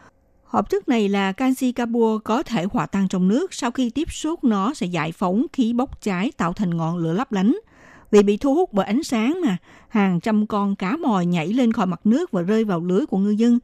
[0.54, 3.54] Hợp chất này là canxi carbua có thể hòa tan trong nước.
[3.54, 7.14] Sau khi tiếp xúc, nó sẽ giải phóng khí bốc cháy tạo thành ngọn lửa
[7.14, 7.58] lấp lánh.
[8.12, 9.58] Vì bị thu hút bởi ánh sáng mà,
[9.90, 13.18] hàng trăm con cá mòi nhảy lên khỏi mặt nước và rơi vào lưới của
[13.18, 13.60] ngư dân.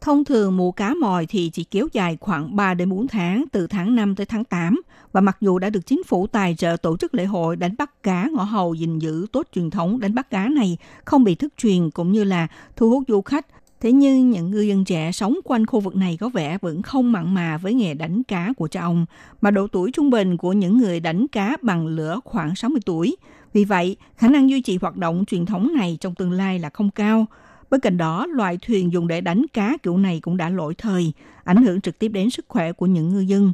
[0.00, 3.66] Thông thường mùa cá mòi thì chỉ kéo dài khoảng 3 đến 4 tháng, từ
[3.66, 4.80] tháng 5 tới tháng 8.
[5.12, 8.02] Và mặc dù đã được chính phủ tài trợ tổ chức lễ hội đánh bắt
[8.02, 11.52] cá ngõ hầu gìn giữ tốt truyền thống đánh bắt cá này, không bị thất
[11.56, 12.46] truyền cũng như là
[12.76, 13.46] thu hút du khách
[13.80, 17.12] Thế nhưng những ngư dân trẻ sống quanh khu vực này có vẻ vẫn không
[17.12, 19.06] mặn mà với nghề đánh cá của cha ông,
[19.40, 23.16] mà độ tuổi trung bình của những người đánh cá bằng lửa khoảng 60 tuổi.
[23.52, 26.70] Vì vậy, khả năng duy trì hoạt động truyền thống này trong tương lai là
[26.70, 27.26] không cao.
[27.70, 31.12] Bên cạnh đó, loại thuyền dùng để đánh cá kiểu này cũng đã lỗi thời,
[31.44, 33.52] ảnh hưởng trực tiếp đến sức khỏe của những ngư dân.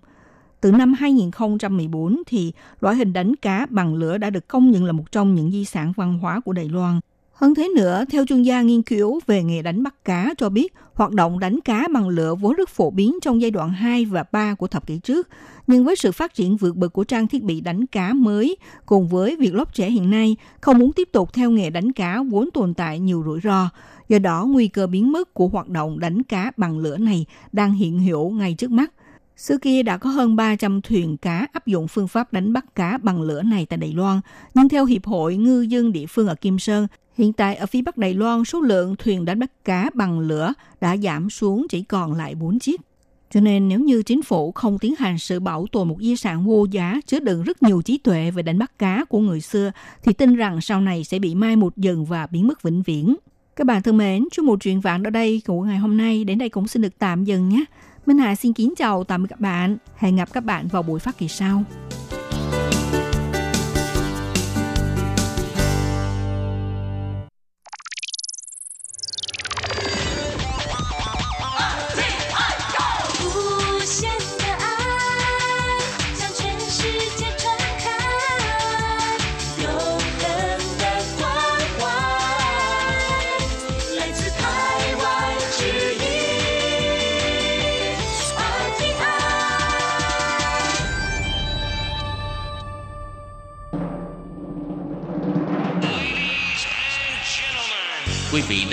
[0.61, 4.93] Từ năm 2014 thì loại hình đánh cá bằng lửa đã được công nhận là
[4.93, 7.01] một trong những di sản văn hóa của Đài Loan–
[7.43, 10.75] hơn thế nữa, theo chuyên gia nghiên cứu về nghề đánh bắt cá cho biết,
[10.95, 14.25] hoạt động đánh cá bằng lửa vốn rất phổ biến trong giai đoạn 2 và
[14.33, 15.29] 3 của thập kỷ trước.
[15.67, 19.09] Nhưng với sự phát triển vượt bậc của trang thiết bị đánh cá mới, cùng
[19.09, 22.51] với việc lóc trẻ hiện nay không muốn tiếp tục theo nghề đánh cá vốn
[22.55, 23.71] tồn tại nhiều rủi ro,
[24.09, 27.73] do đó nguy cơ biến mất của hoạt động đánh cá bằng lửa này đang
[27.73, 28.93] hiện hữu ngay trước mắt.
[29.37, 32.99] Xưa kia đã có hơn 300 thuyền cá áp dụng phương pháp đánh bắt cá
[32.99, 34.21] bằng lửa này tại Đài Loan,
[34.55, 36.87] nhưng theo Hiệp hội Ngư dân địa phương ở Kim Sơn,
[37.19, 40.53] Hiện tại ở phía Bắc Đài Loan, số lượng thuyền đánh bắt cá bằng lửa
[40.81, 42.81] đã giảm xuống chỉ còn lại 4 chiếc.
[43.31, 46.47] Cho nên nếu như chính phủ không tiến hành sự bảo tồn một di sản
[46.47, 49.73] vô giá chứa đựng rất nhiều trí tuệ về đánh bắt cá của người xưa,
[50.03, 53.17] thì tin rằng sau này sẽ bị mai một dần và biến mất vĩnh viễn.
[53.57, 56.39] Các bạn thân mến, chú một chuyện vạn ở đây của ngày hôm nay đến
[56.39, 57.65] đây cũng xin được tạm dừng nhé.
[58.07, 59.77] Minh Hà xin kính chào tạm biệt các bạn.
[59.97, 61.65] Hẹn gặp các bạn vào buổi phát kỳ sau.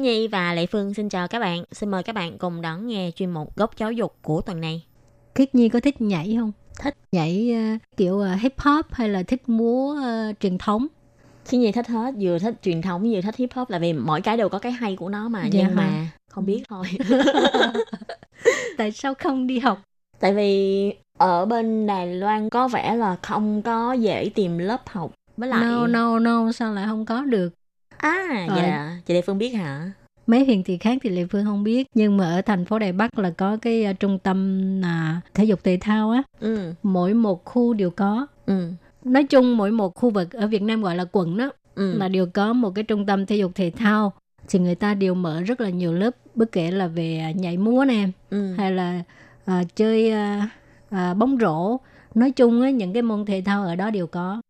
[0.00, 1.64] Khi Nhi và Lệ Phương xin chào các bạn.
[1.72, 4.84] Xin mời các bạn cùng đón nghe chuyên mục góc giáo dục của tuần này.
[5.34, 6.52] Khiết Nhi có thích nhảy không?
[6.80, 6.96] Thích.
[7.12, 10.86] Nhảy uh, kiểu uh, hip hop hay là thích múa uh, truyền thống?
[11.44, 14.20] Khi Nhi thích hết, vừa thích truyền thống vừa thích hip hop là vì mỗi
[14.20, 15.44] cái đều có cái hay của nó mà.
[15.44, 15.74] Dạ nhưng hả?
[15.74, 16.86] mà không biết thôi.
[18.78, 19.80] Tại sao không đi học?
[20.20, 25.14] Tại vì ở bên Đài Loan có vẻ là không có dễ tìm lớp học.
[25.36, 25.60] Với lại...
[25.60, 27.50] No, no, no, sao lại không có được?
[28.00, 28.96] À, dạ.
[29.06, 29.90] Chị Lệ Phương biết hả?
[30.26, 32.92] Mấy huyện thị khác thì Lệ Phương không biết Nhưng mà ở thành phố Đài
[32.92, 36.72] Bắc là có cái uh, trung tâm là thể dục thể thao á Ừ.
[36.82, 38.72] Mỗi một khu đều có Ừ.
[39.04, 41.92] Nói chung mỗi một khu vực ở Việt Nam gọi là quận đó Ừ.
[41.98, 44.12] Là đều có một cái trung tâm thể dục thể thao
[44.48, 47.56] Thì người ta đều mở rất là nhiều lớp Bất kể là về uh, nhảy
[47.56, 48.54] múa nè Ừ.
[48.58, 49.02] Hay là
[49.50, 50.44] uh, chơi uh,
[50.94, 51.76] uh, bóng rổ
[52.14, 54.40] Nói chung á, những cái môn thể thao ở đó đều có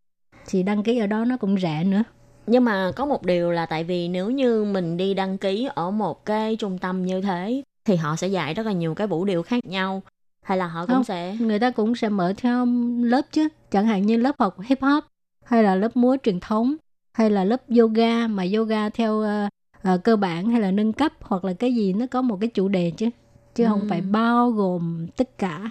[0.47, 2.03] Thì đăng ký ở đó nó cũng rẻ nữa
[2.47, 5.91] Nhưng mà có một điều là tại vì nếu như mình đi đăng ký ở
[5.91, 9.25] một cái trung tâm như thế thì họ sẽ dạy rất là nhiều cái vũ
[9.25, 10.03] điệu khác nhau
[10.43, 11.05] hay là họ cũng Không.
[11.05, 12.67] sẽ người ta cũng sẽ mở theo
[13.03, 15.05] lớp chứ chẳng hạn như lớp học hip hop
[15.45, 16.75] hay là lớp múa truyền thống
[17.13, 19.49] hay là lớp yoga mà yoga theo ờ,
[19.83, 22.49] ờ, cơ bản hay là nâng cấp hoặc là cái gì nó có một cái
[22.49, 23.09] chủ đề chứ
[23.55, 23.89] chứ không Ừm.
[23.89, 25.71] phải bao gồm tất cả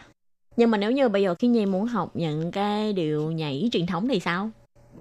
[0.57, 3.85] nhưng mà nếu như bây giờ khi Nhi muốn học những cái điệu nhảy truyền
[3.85, 4.49] thống thì sao?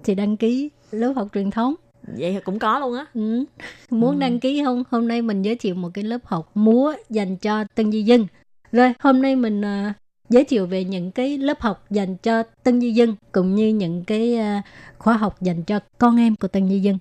[0.03, 1.75] Thì đăng ký lớp học truyền thống
[2.17, 3.05] Vậy thì cũng có luôn á.
[3.13, 3.45] ừ.
[3.89, 4.19] muốn Ừm.
[4.19, 7.63] đăng ký không hôm nay mình giới thiệu một cái lớp học múa dành cho
[7.75, 8.27] tân di dân
[8.71, 9.91] rồi hôm nay mình ờ,
[10.29, 14.03] giới thiệu về những cái lớp học dành cho tân di dân cũng như những
[14.03, 14.55] cái ờ,
[14.97, 16.97] khóa học dành cho con em của tân di dân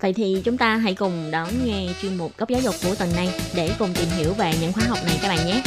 [0.00, 3.08] Vậy thì chúng ta hãy cùng đón nghe chuyên mục góc giáo dục của tuần
[3.16, 5.62] này để cùng tìm hiểu về những khóa học này các bạn nhé.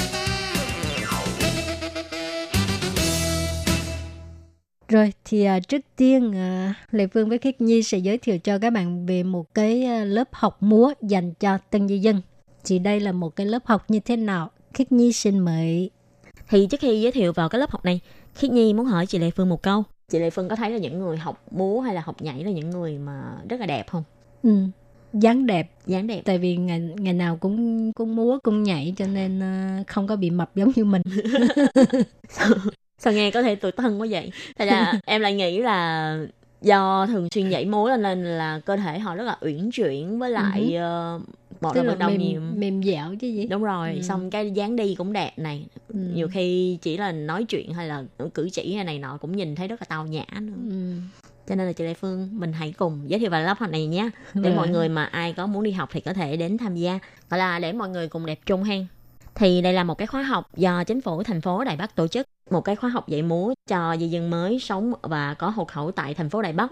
[4.93, 8.59] Rồi thì à, trước tiên à, Lê Phương với Khiết Nhi sẽ giới thiệu cho
[8.59, 12.21] các bạn về một cái à, lớp học múa dành cho tân di dân.
[12.65, 14.51] Thì đây là một cái lớp học như thế nào?
[14.73, 15.89] Khiết Nhi xin mời.
[16.49, 17.99] Thì trước khi giới thiệu vào cái lớp học này,
[18.35, 19.83] Khiết Nhi muốn hỏi chị Lệ Phương một câu.
[20.11, 22.51] Chị Lệ Phương có thấy là những người học múa hay là học nhảy là
[22.51, 24.03] những người mà rất là đẹp không?
[24.43, 24.57] Ừ,
[25.13, 29.07] dáng đẹp dáng đẹp tại vì ngày ngày nào cũng cũng múa cũng nhảy cho
[29.07, 31.01] nên à, không có bị mập giống như mình.
[33.03, 36.17] sao nghe có thể tủi thân quá vậy thật ra em lại nghĩ là
[36.61, 40.19] do thường xuyên nhảy múa cho nên là cơ thể họ rất là uyển chuyển
[40.19, 40.75] với lại
[41.17, 41.21] uh,
[41.61, 43.45] một là là động mềm, nhiều mềm dẻo chứ gì.
[43.47, 44.01] đúng rồi Ừ.
[44.01, 45.95] xong cái dáng đi cũng đẹp này Ừ.
[46.13, 49.55] nhiều khi chỉ là nói chuyện hay là cử chỉ hay này nọ cũng nhìn
[49.55, 50.75] thấy rất là tao nhã nữa Ừ.
[51.47, 53.87] cho nên là chị Lê Phương mình hãy cùng giới thiệu vào lớp học này
[53.87, 54.55] nhé để Rồi.
[54.55, 57.37] mọi người mà ai có muốn đi học thì có thể đến tham gia gọi
[57.37, 58.85] là để mọi người cùng đẹp chung hen
[59.35, 62.07] thì đây là một cái khóa học do chính phủ thành phố Đài Bắc tổ
[62.07, 65.65] chức một cái khóa học dạy múa cho di dân mới sống và có hộ
[65.65, 66.71] khẩu tại thành phố Đài Bắc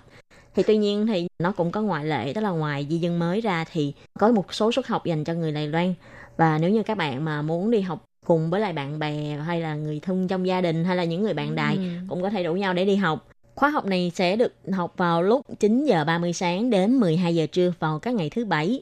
[0.56, 3.42] thì tuy nhiên thì nó cũng có ngoại lệ tức là ngoài di dân mới
[3.42, 5.94] ra thì có một số suất học dành cho người Đài Loan
[6.38, 9.62] và nếu như các bạn mà muốn đi học cùng với lại bạn bè hay
[9.62, 11.84] là người thân trong gia đình hay là những người bạn đài Ừ.
[12.10, 13.28] cũng có thể rủ nhau để đi học.
[13.56, 17.46] Khóa học này sẽ được học vào lúc 9 giờ 30 sáng đến 12 giờ
[17.52, 18.82] trưa vào các ngày thứ bảy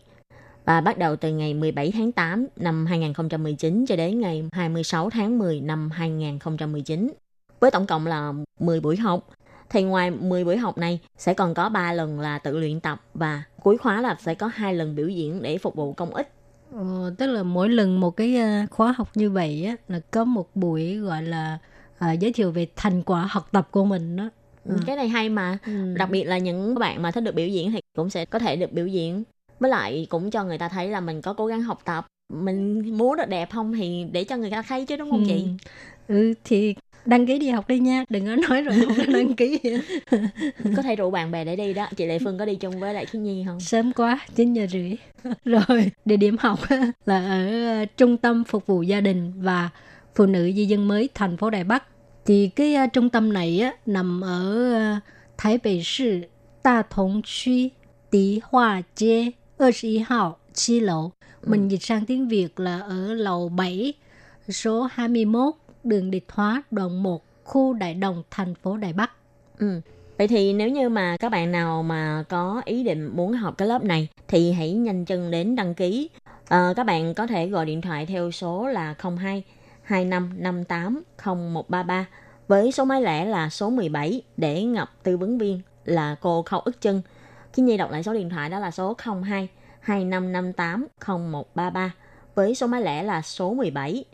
[0.70, 5.40] và bắt đầu từ ngày 17 tháng 8 năm 2019 cho đến ngày 26 tháng
[5.40, 7.14] 10 năm 2019.
[7.60, 9.30] Với tổng cộng là 10 buổi học.
[9.70, 13.02] Thì ngoài 10 buổi học này sẽ còn có 3 lần là tự luyện tập
[13.14, 16.32] và cuối khóa là sẽ có hai lần biểu diễn để phục vụ công ích.
[16.74, 20.24] Ờ, tức là mỗi lần một cái à, khóa học như vậy á là có
[20.24, 21.58] một buổi gọi là
[21.98, 24.30] à, giới thiệu về thành quả học tập của mình đó.
[24.66, 24.76] Ừ.
[24.86, 25.58] Cái này hay mà.
[25.66, 25.94] Ừ.
[25.98, 28.56] đặc biệt là những bạn mà thích được biểu diễn thì cũng sẽ có thể
[28.56, 29.24] được biểu diễn
[29.60, 32.82] với lại cũng cho người ta thấy là mình có cố gắng học tập mình
[32.98, 35.28] muốn được đẹp không thì để cho người ta thấy chứ đúng không ừ.
[35.28, 35.46] chị?
[36.08, 36.34] Ừ.
[36.44, 39.60] Thì đăng ký đi học đi nha đừng có nói rồi không có đăng ký.
[40.76, 41.88] Có thể rủ bạn bè để đi đó.
[41.96, 43.60] Chị lệ phương có đi chung với lại thiếu nhi không?
[43.60, 44.96] Sớm quá 9 giờ rưỡi.
[45.46, 46.60] Rồi địa điểm học
[47.06, 49.70] là ở ờ, trung tâm phục vụ gia đình và
[50.16, 51.84] phụ nữ di dân mới thành phố đài bắc.
[52.26, 55.04] Thì cái uh, trung tâm này á, nằm ở uh,
[55.38, 56.22] thái Bắc Thị
[56.64, 57.52] Đa Thống Khu
[58.12, 61.11] Tí Hoa 街21号七楼
[61.47, 63.95] mình dịch sang tiếng Việt là ở lầu 7
[64.49, 69.11] số 21 đường Địch Hóa đoạn 1 khu Đại Đồng thành phố Đài Bắc
[69.59, 69.81] Ừ.
[70.19, 73.69] Vậy thì nếu như mà các bạn nào mà có ý định muốn học cái
[73.69, 76.11] lớp này thì hãy nhanh chân đến đăng ký.
[76.49, 79.43] Ờ, các bạn có thể gọi điện thoại theo số là 02
[79.83, 82.07] 2558 0133
[82.49, 86.61] với số máy lẻ là số 17 để Ngọc tư vấn viên là cô Khâu
[86.61, 87.03] ức chân.
[87.54, 89.48] khi Nhi đọc lại số điện thoại đó là số 02
[89.80, 91.94] 2558 0133
[92.36, 94.06] với số máy lẻ là số 17.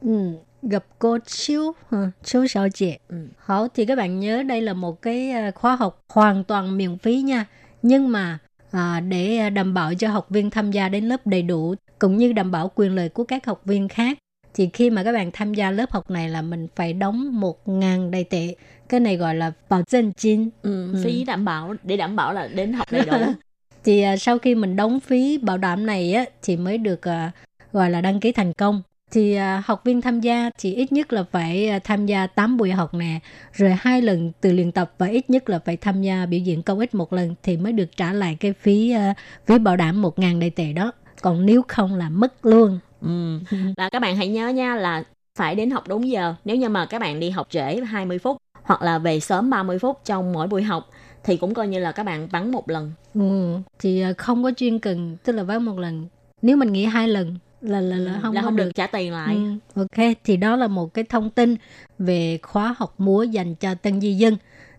[0.00, 2.10] Ừ, gặp cô Chiếu, hả?
[2.22, 2.92] Chiếu Sảo Chị.
[3.08, 3.16] Ừ.
[3.38, 6.98] Hảo, thì các bạn nhớ đây là một cái à, khóa học hoàn toàn miễn
[6.98, 7.46] phí nha.
[7.82, 8.38] Nhưng mà
[8.70, 12.16] à, để à, đảm bảo cho học viên tham gia đến lớp đầy đủ, cũng
[12.16, 14.18] như đảm bảo quyền lợi của các học viên khác,
[14.54, 18.10] thì khi mà các bạn tham gia lớp học này là mình phải đóng 1.000
[18.10, 18.54] đầy tệ.
[18.92, 20.48] Cái này gọi là bảo dân chín.
[20.62, 23.12] Ừ, phí đảm bảo để đảm bảo là đến học đầy đủ.
[23.84, 27.30] thì à, sau khi mình đóng phí bảo đảm này á thì mới được à,
[27.72, 31.12] gọi là đăng ký thành công thì à, học viên tham gia thì ít nhất
[31.12, 33.18] là phải à, tham gia 8 buổi học nè
[33.52, 36.62] rồi hai lần từ luyện tập và ít nhất là phải tham gia biểu diễn
[36.62, 39.14] công ích một lần thì mới được trả lại cái phí à,
[39.46, 43.38] phí bảo đảm 1.000 đầy tệ đó còn nếu không là mất luôn Ừ.
[43.76, 45.02] Là các bạn hãy nhớ nha là
[45.38, 46.34] phải đến học đúng giờ.
[46.44, 49.78] Nếu như mà các bạn đi học trễ 20 phút hoặc là về sớm 30
[49.78, 50.90] phút trong mỗi buổi học
[51.24, 52.92] thì cũng coi như là các bạn vắng một lần.
[53.14, 53.58] ừ.
[53.78, 56.06] thì à, không có chuyên cần tức là vắng một lần
[56.42, 59.34] nếu mình nghỉ hai lần là là, là không là không được trả tiền lại.
[59.34, 61.56] Ừ, ok, thì đó là một cái thông tin
[61.98, 64.36] về khóa học múa dành cho tân di dân.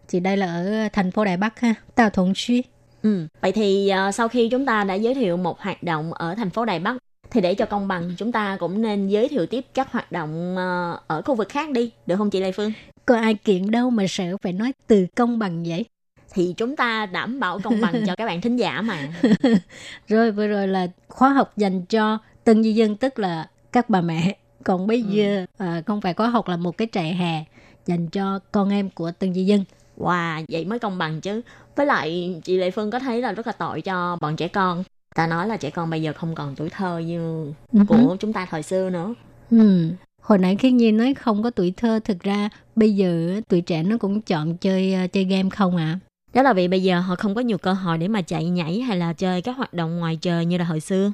[0.08, 2.64] Thì đây là ở thành phố Đài Bắc ha, Tào Thuận Suy.
[3.04, 3.28] Ừ.
[3.42, 6.50] Vậy thì ờ, sau khi chúng ta đã giới thiệu một hoạt động ở thành
[6.50, 6.98] phố Đài Bắc
[7.34, 10.56] thì để cho công bằng chúng ta cũng nên giới thiệu tiếp các hoạt động
[10.58, 12.72] ờ, ở khu vực khác đi, được không chị Lê Phương?
[13.06, 15.86] Có ai kiện đâu mà sợ phải nói từ công bằng vậy.
[16.34, 19.14] Thì chúng ta đảm bảo công bằng cho các bạn thính giả mà.
[20.08, 24.02] Rồi vừa rồi là khóa học dành cho tân di dân tức là các bà
[24.02, 24.36] mẹ.
[24.64, 27.44] Còn bây giờ à, không phải khóa học là một cái trại hè
[27.86, 29.64] dành cho con em của tân di dân.
[29.98, 31.42] Wow, vậy mới công bằng chứ.
[31.76, 34.84] Với lại chị Lê Phương có thấy là rất là tội cho bọn trẻ con.
[35.16, 37.52] Ta nói là trẻ con bây giờ không còn tuổi thơ như
[37.88, 39.14] của chúng ta thời xưa nữa.
[39.52, 39.90] Ừ.
[40.22, 43.84] Hồi nãy khi Nhi nói không có tuổi thơ, thực ra bây giờ tuổi trẻ
[43.84, 46.00] nó cũng chọn chơi ờ, chơi game không ạ.
[46.34, 48.80] Đó là vì bây giờ họ không có nhiều cơ hội để mà chạy nhảy
[48.80, 51.12] hay là chơi các hoạt động ngoài trời như là hồi xưa.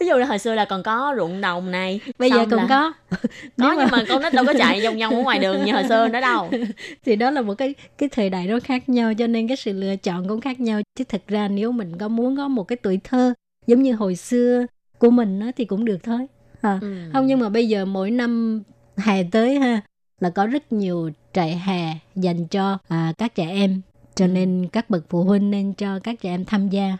[0.00, 2.00] Ví dụ là hồi xưa là còn có ruộng đồng này.
[2.18, 2.92] Bây giờ cũng là- có.
[3.58, 5.84] Có nhưng mà con nít đâu có chạy vòng vòng ở ngoài đường như hồi
[5.88, 6.50] xưa nữa đâu.
[7.04, 9.72] thì đó là một cái cái thời đại nó khác nhau cho nên cái sự
[9.72, 12.76] lựa chọn cũng khác nhau chứ thực ra nếu mình có muốn có một cái
[12.76, 13.34] tuổi thơ
[13.66, 14.66] giống như hồi xưa
[14.98, 16.26] của mình á, thì cũng được thôi
[16.60, 16.94] à, Ừ.
[17.12, 18.62] không nhưng mà bây giờ mỗi năm
[18.96, 19.80] hè tới ha
[20.20, 23.80] là có rất nhiều trại hè dành cho à, các trẻ em
[24.14, 26.96] cho nên các bậc phụ huynh nên cho các trẻ em tham gia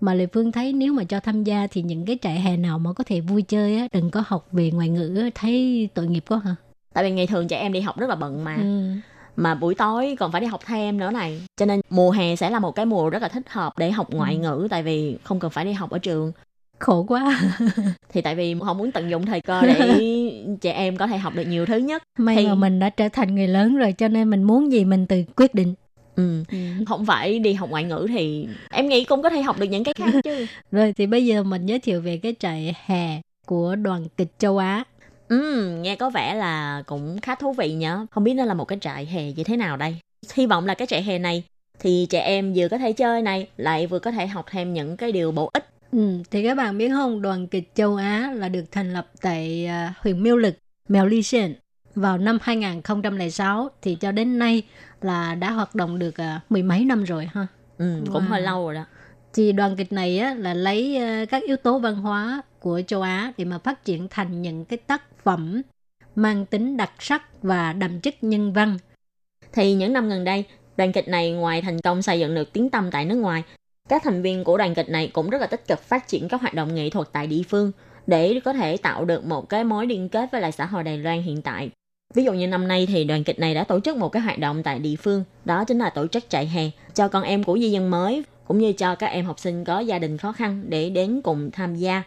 [0.00, 2.78] mà Lê Phương thấy nếu mà cho tham gia thì những cái trại hè nào
[2.78, 6.24] mà có thể vui chơi á đừng có học về ngoại ngữ thấy tội nghiệp
[6.28, 6.54] quá hả
[6.94, 8.56] Tại vì ngày thường trẻ em đi học rất là bận mà.
[8.56, 8.90] ừ.
[9.36, 11.42] Mà buổi tối còn phải đi học thêm nữa này.
[11.56, 14.10] Cho nên mùa hè sẽ là một cái mùa rất là thích hợp để học
[14.10, 14.38] ngoại Ừ.
[14.40, 14.68] ngữ.
[14.70, 16.32] Tại vì không cần phải đi học ở trường.
[16.78, 17.40] khổ quá
[18.12, 20.00] Thì tại vì họ muốn tận dụng thời cơ để
[20.60, 22.02] trẻ em có thể học được nhiều thứ nhất.
[22.18, 24.84] May Thì- mà mình đã trở thành người lớn rồi cho nên mình muốn gì
[24.84, 25.74] mình tự quyết định.
[26.18, 26.44] Ừ.
[26.86, 29.84] Không phải đi học ngoại ngữ thì em nghĩ cũng có thể học được những
[29.84, 30.46] cái khác chứ.
[30.72, 34.58] Rồi thì bây giờ mình giới thiệu về cái trại hè của đoàn kịch châu
[34.58, 34.84] Á.
[35.28, 38.06] Ừ, nghe có vẻ là cũng khá thú vị nhớ.
[38.10, 39.96] Không biết nó là một cái trại hè như thế nào đây.
[40.34, 41.42] Hy vọng là cái trại hè này
[41.80, 44.96] thì trẻ em vừa có thể chơi này, lại vừa có thể học thêm những
[44.96, 45.68] cái điều bổ ích.
[45.92, 49.66] Ừ, thì các bạn biết không, đoàn kịch châu Á là được thành lập tại
[49.66, 50.54] à, huyện Miêu Lực,
[50.88, 51.54] Mèo Ly Sơn
[51.94, 54.62] vào năm 2006 thì cho đến nay
[55.00, 57.46] là đã hoạt động được à, mười mấy năm rồi ha.
[57.78, 58.28] Ừ, cũng Wow.
[58.28, 58.84] hơi lâu rồi đó.
[59.34, 63.02] Thì đoàn kịch này á, là lấy à, các yếu tố văn hóa của châu
[63.02, 65.62] Á để mà phát triển thành những cái tác phẩm
[66.14, 68.78] mang tính đặc sắc và đậm chất nhân văn
[69.52, 70.44] Thì những năm gần đây,
[70.76, 73.42] đoàn kịch này ngoài thành công xây dựng được tiếng tăm tại nước ngoài,
[73.88, 76.40] các thành viên của đoàn kịch này cũng rất là tích cực phát triển các
[76.40, 77.72] hoạt động nghệ thuật tại địa phương
[78.06, 80.98] để có thể tạo được một cái mối liên kết với lại xã hội Đài
[80.98, 81.70] Loan hiện tại.
[82.14, 84.38] Ví dụ như năm nay thì đoàn kịch này đã tổ chức một cái hoạt
[84.38, 87.58] động tại địa phương, đó chính là tổ chức trại hè cho con em của
[87.58, 90.64] di dân mới cũng như cho các em học sinh có gia đình khó khăn
[90.68, 92.02] để đến cùng tham gia.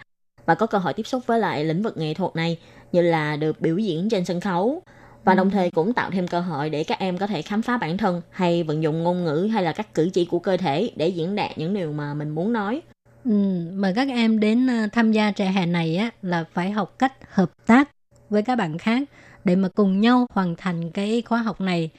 [0.45, 2.57] và có cơ hội tiếp xúc với lại lĩnh vực nghệ thuật này
[2.91, 4.81] như là được biểu diễn trên sân khấu
[5.23, 7.77] và đồng thời cũng tạo thêm cơ hội để các em có thể khám phá
[7.77, 10.91] bản thân hay vận dụng ngôn ngữ hay là các cử chỉ của cơ thể
[10.95, 12.81] để diễn đạt những điều mà mình muốn nói.
[13.25, 13.31] Ừ,
[13.73, 17.13] mà các em đến ờ, tham gia trại hè này á là phải học cách
[17.33, 17.89] hợp tác
[18.29, 19.01] với các bạn khác
[19.43, 21.89] để mà cùng nhau hoàn thành cái khóa học này.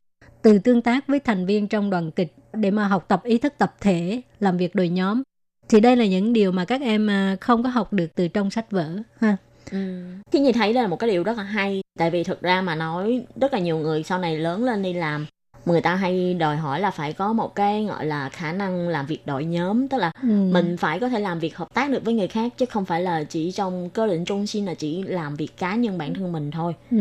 [0.42, 3.54] Từ tương tác với thành viên trong đoàn kịch để mà học tập ý thức
[3.58, 5.22] tập thể, làm việc đội nhóm.
[5.68, 8.50] Thì đây là những điều mà các em à, không có học được từ trong
[8.50, 8.88] sách vở,
[9.20, 9.36] ha.
[9.72, 10.02] Ừ.
[10.32, 12.62] Khi nhìn thấy đây là một cái điều rất là hay, tại vì thực ra
[12.62, 15.26] mà nói rất là nhiều người sau này lớn lên đi làm
[15.66, 19.06] người ta hay đòi hỏi là phải có một cái gọi là khả năng làm
[19.06, 20.28] việc đội nhóm tức là ừ.
[20.28, 23.00] mình phải có thể làm việc hợp tác được với người khác chứ không phải
[23.02, 26.32] là chỉ trong cơ định trung 心 là chỉ làm việc cá nhân bản thân
[26.32, 26.96] mình thôi ừ.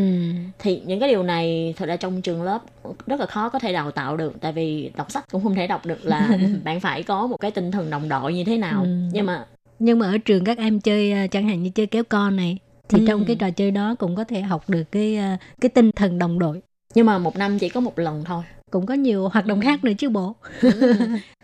[0.60, 2.60] thì những cái điều này thật ra trong trường lớp
[3.08, 5.68] rất là khó có thể đào tạo được tại vì đọc sách cũng không thể
[5.68, 8.84] đọc được là bạn phải có một cái tinh thần đồng đội như thế nào
[8.84, 8.90] Ừ.
[9.14, 9.46] nhưng mà
[9.80, 12.58] nhưng mà ở trường các em chơi à, chẳng hạn như chơi kéo con này
[12.90, 13.06] thì Ừ.
[13.08, 16.20] trong cái trò chơi đó cũng có thể học được cái à, cái tinh thần
[16.20, 16.62] đồng đội
[16.94, 19.84] nhưng mà một năm chỉ có một lần thôi cũng có nhiều hoạt động khác
[19.84, 20.36] nữa chứ bộ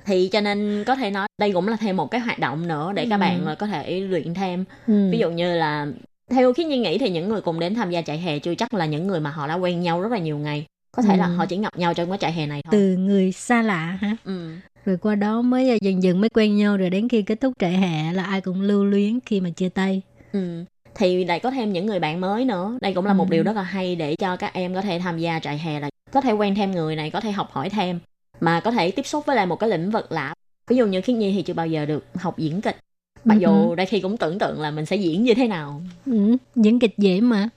[0.05, 2.91] thì cho nên có thể nói đây cũng là thêm một cái hoạt động nữa
[2.95, 3.19] để các Ừ.
[3.19, 5.09] bạn có thể luyện thêm ừ.
[5.11, 5.87] ví dụ như là
[6.29, 8.73] theo khi nhi nghĩ thì những người cùng đến tham gia trại hè chưa chắc
[8.73, 11.25] là những người mà họ đã quen nhau rất là nhiều ngày có thể là
[11.25, 11.31] Ừ.
[11.35, 14.15] họ chỉ gặp nhau trong cái trại hè này thôi từ người xa lạ ha
[14.25, 14.51] ừ.
[14.85, 17.71] rồi qua đó mới dần dần mới quen nhau rồi đến khi kết thúc trại
[17.73, 20.01] hè là ai cũng lưu luyến khi mà chia tay
[20.33, 20.63] Ừ.
[20.97, 23.31] thì lại có thêm những người bạn mới nữa đây cũng là một Ừ.
[23.31, 25.89] điều rất là hay để cho các em có thể tham gia trại hè là
[26.11, 27.99] có thể quen thêm người này có thể học hỏi thêm
[28.41, 30.33] mà có thể tiếp xúc với lại một cái lĩnh vực lạ
[30.67, 32.77] ví dụ như khiết nhi thì chưa bao giờ được học diễn kịch
[33.23, 33.39] mặc Ừ.
[33.41, 36.37] dù đôi khi cũng tưởng tượng là mình sẽ diễn như thế nào ừ.
[36.55, 37.49] diễn kịch dễ mà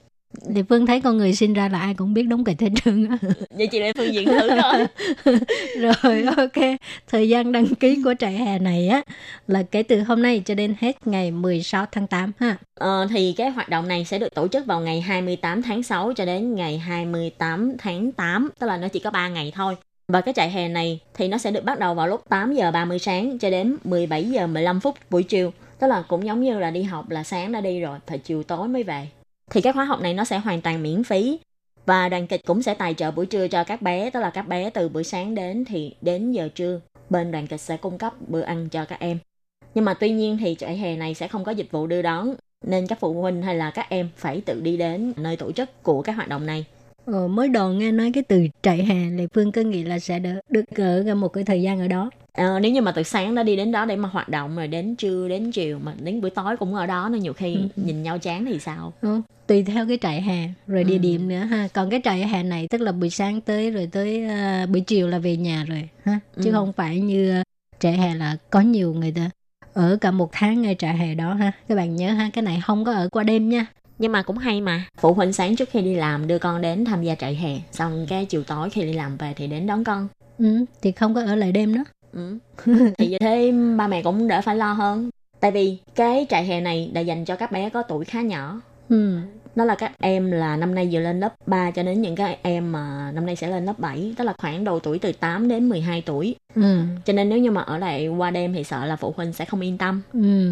[0.47, 3.07] địa phương thấy con người sinh ra là ai cũng biết đóng kịch hết trơn
[3.09, 3.17] á
[3.49, 4.85] vậy chị lệ phương diễn thử rồi
[6.03, 9.01] rồi ok thời gian đăng ký của trại hè này á
[9.47, 13.33] là kể từ hôm nay cho đến hết ngày 16 tháng 8 ha Ờ, thì
[13.37, 16.55] cái hoạt động này sẽ được tổ chức vào ngày 28 tháng 6 cho đến
[16.55, 19.75] ngày 28 tháng 8, tức là nó chỉ có 3 ngày thôi.
[20.07, 22.71] Và cái trại hè này thì nó sẽ được bắt đầu vào lúc 8 giờ
[22.71, 25.53] 30 sáng cho đến 17 giờ 15 phút buổi chiều.
[25.79, 28.43] Tức là cũng giống như là đi học là sáng đã đi rồi, phải chiều
[28.43, 29.07] tối mới về.
[29.53, 31.39] Thì cái khóa học này nó sẽ hoàn toàn miễn phí.
[31.85, 34.47] Và đoàn kịch cũng sẽ tài trợ buổi trưa cho các bé, tức là các
[34.47, 36.79] bé từ buổi sáng đến thì đến giờ trưa,
[37.09, 39.17] bên đoàn kịch sẽ cung cấp bữa ăn cho các em.
[39.75, 42.35] Nhưng mà tuy nhiên thì trại hè này sẽ không có dịch vụ đưa đón
[42.65, 45.83] nên các phụ huynh hay là các em phải tự đi đến nơi tổ chức
[45.83, 46.65] của các hoạt động này.
[47.05, 50.19] ờ, mới đầu nghe nói cái từ trại hè lệ phương cứ nghĩ là sẽ
[50.19, 53.35] được được ở một cái thời gian ở đó Ờ, nếu như mà từ sáng
[53.35, 56.21] đã đi đến đó để mà hoạt động rồi đến trưa đến chiều mà đến
[56.21, 57.61] buổi tối cũng ở đó nên nhiều khi Ừ.
[57.75, 58.93] nhìn nhau chán thì sao?
[59.01, 59.21] ừ.
[59.47, 60.97] tùy theo cái trại hè rồi địa Ừ.
[60.99, 64.25] điểm nữa ha còn cái trại hè này tức là buổi sáng tới rồi tới
[64.25, 66.51] à, buổi chiều là về nhà rồi ha chứ Ừ.
[66.51, 67.43] không phải như à,
[67.79, 69.29] trại hè là có nhiều người ta
[69.73, 72.61] ở cả một tháng ngay trại hè đó ha các bạn nhớ ha cái này
[72.65, 73.65] không có ở qua đêm nha
[73.99, 74.83] Nhưng mà cũng hay mà.
[75.01, 78.05] Phụ huynh sáng trước khi đi làm đưa con đến tham gia trại hè, xong
[78.09, 80.07] cái chiều tối khi đi làm về thì đến đón con.
[80.37, 81.83] ừ, thì không có ở lại đêm đó
[82.13, 82.37] Ừ.
[82.97, 85.09] thì như thế ba mẹ cũng đỡ phải lo hơn.
[85.39, 88.61] Tại vì cái trại hè này đã dành cho các bé có tuổi khá nhỏ.
[88.89, 89.17] ừ.
[89.55, 92.37] Đó là các em là năm nay vừa lên lớp 3 cho đến những cái
[92.41, 95.47] em mà năm nay sẽ lên lớp 7, tức là khoảng đầu tuổi từ 8
[95.47, 96.35] đến 12 tuổi.
[96.55, 96.79] Ừ.
[97.05, 99.45] Cho nên nếu như mà ở lại qua đêm thì sợ là phụ huynh sẽ
[99.45, 100.01] không yên tâm.
[100.13, 100.51] Ừ.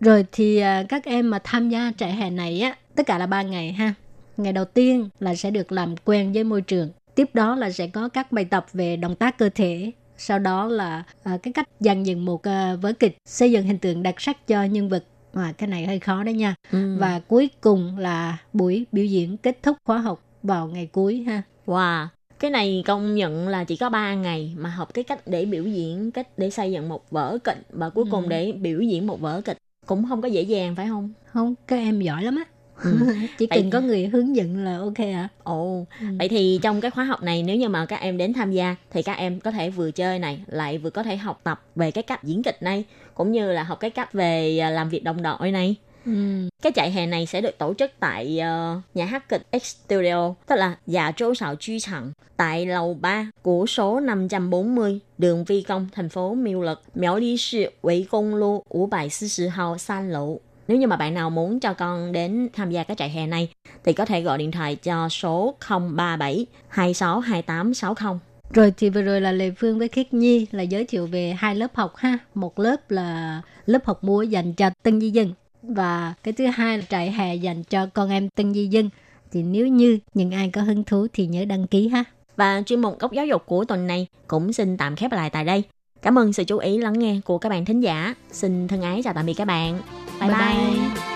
[0.00, 3.26] Rồi thì à, các em mà tham gia trại hè này á, tất cả là
[3.26, 3.94] 3 ngày ha.
[4.36, 6.90] Ngày đầu tiên là sẽ được làm quen với môi trường.
[7.14, 9.90] Tiếp đó là sẽ có các bài tập về động tác cơ thể.
[10.18, 13.78] Sau đó là à, cái cách dàn dựng một à, vở kịch, xây dựng hình
[13.78, 15.04] tượng đặc sắc cho nhân vật.
[15.32, 16.54] Và cái này hơi khó đấy nha.
[16.72, 16.96] Ừ.
[16.98, 21.42] Và cuối cùng là buổi biểu diễn kết thúc khóa học vào ngày cuối ha.
[21.66, 22.06] Wow,
[22.38, 25.64] cái này công nhận là chỉ có 3 ngày mà học cái cách để biểu
[25.64, 28.28] diễn, cách để xây dựng một vở kịch và cuối cùng Ừ.
[28.28, 29.56] để biểu diễn một vở kịch
[29.86, 31.12] cũng không có dễ dàng phải không?
[31.26, 32.44] Không, các em giỏi lắm á.
[32.84, 32.98] Ừ.
[33.38, 35.28] Chỉ Vậy- cần có người hướng dẫn là ok ạ.
[35.42, 36.06] Ồ, Ừ.
[36.18, 38.76] vậy thì trong cái khóa học này nếu như mà các em đến tham gia
[38.90, 41.90] thì các em có thể vừa chơi này lại vừa có thể học tập về
[41.90, 45.04] cái cách diễn kịch này cũng như là học cái cách về à, làm việc
[45.04, 45.76] đồng đội này.
[46.06, 46.48] Ừ.
[46.62, 50.34] Cái chạy hè này sẽ được tổ chức tại ờ, nhà hát kịch X Studio,
[50.46, 55.62] tức là Dạ Châu Sảo Truy Chẳng, tại lầu 3 của số 540 đường Vi
[55.62, 60.40] Công, thành phố Miêu Lực, Miao Lý 市, Quế Công Lô, 540号 san lầu.
[60.68, 63.48] Nếu như mà bạn nào muốn cho con đến tham gia cái trại hè này
[63.84, 68.18] thì có thể gọi điện thoại cho số 037 2628 60.
[68.50, 71.54] Rồi thì vừa rồi là Lê Phương với Khiết Nhi là giới thiệu về hai
[71.54, 72.18] lớp học ha.
[72.34, 76.78] Một lớp là lớp học múa dành cho tân di dân và cái thứ hai
[76.78, 78.90] là trại hè dành cho con em tân di dân.
[79.32, 82.04] Thì nếu như những ai có hứng thú thì nhớ đăng ký ha.
[82.36, 85.44] Và chuyên mục góc giáo dục của tuần này cũng xin tạm khép lại tại
[85.44, 85.62] đây.
[86.02, 88.14] Cảm ơn sự chú ý lắng nghe của các bạn thính giả.
[88.32, 89.80] Xin thân ái chào tạm biệt các bạn.
[90.18, 90.28] Bye.
[90.28, 90.34] bye.
[90.34, 90.96] bye.
[90.96, 91.15] 向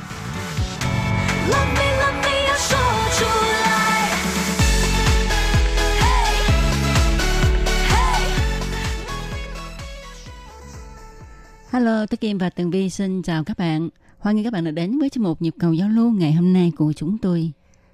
[11.71, 13.89] Hello, Tố Kim và Tường Vi xin chào các bạn.
[14.19, 16.53] Hoan nghênh các bạn đã đến với chuyên mục Nhịp cầu giao lưu ngày hôm
[16.53, 17.51] nay của chúng tôi.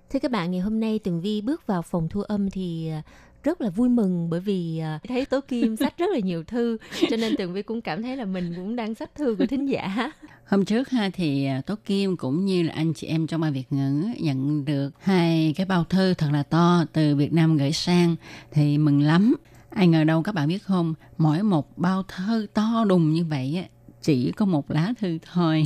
[0.09, 3.01] Thưa các bạn, ngày hôm nay Tường Vi bước vào phòng thu âm thì à,
[3.43, 6.77] rất là vui mừng bởi vì à, thấy Tố Kim sách rất là nhiều thư
[7.09, 9.65] cho nên Tường Vi cũng cảm thấy là mình cũng đang sách thư của thính
[9.65, 10.11] giả.
[10.45, 13.53] Hôm trước ha thì à, Tố Kim cũng như là anh chị em trong ban
[13.53, 17.71] Việt ngữ nhận được hai cái bao thư thật là to từ Việt Nam gửi
[17.71, 18.15] sang
[18.51, 19.35] thì mừng lắm.
[19.69, 23.55] Ai ngờ đâu các bạn biết không, mỗi một bao thư to đùng như vậy
[23.63, 23.69] á,
[24.01, 25.63] chỉ có một lá thư thôi.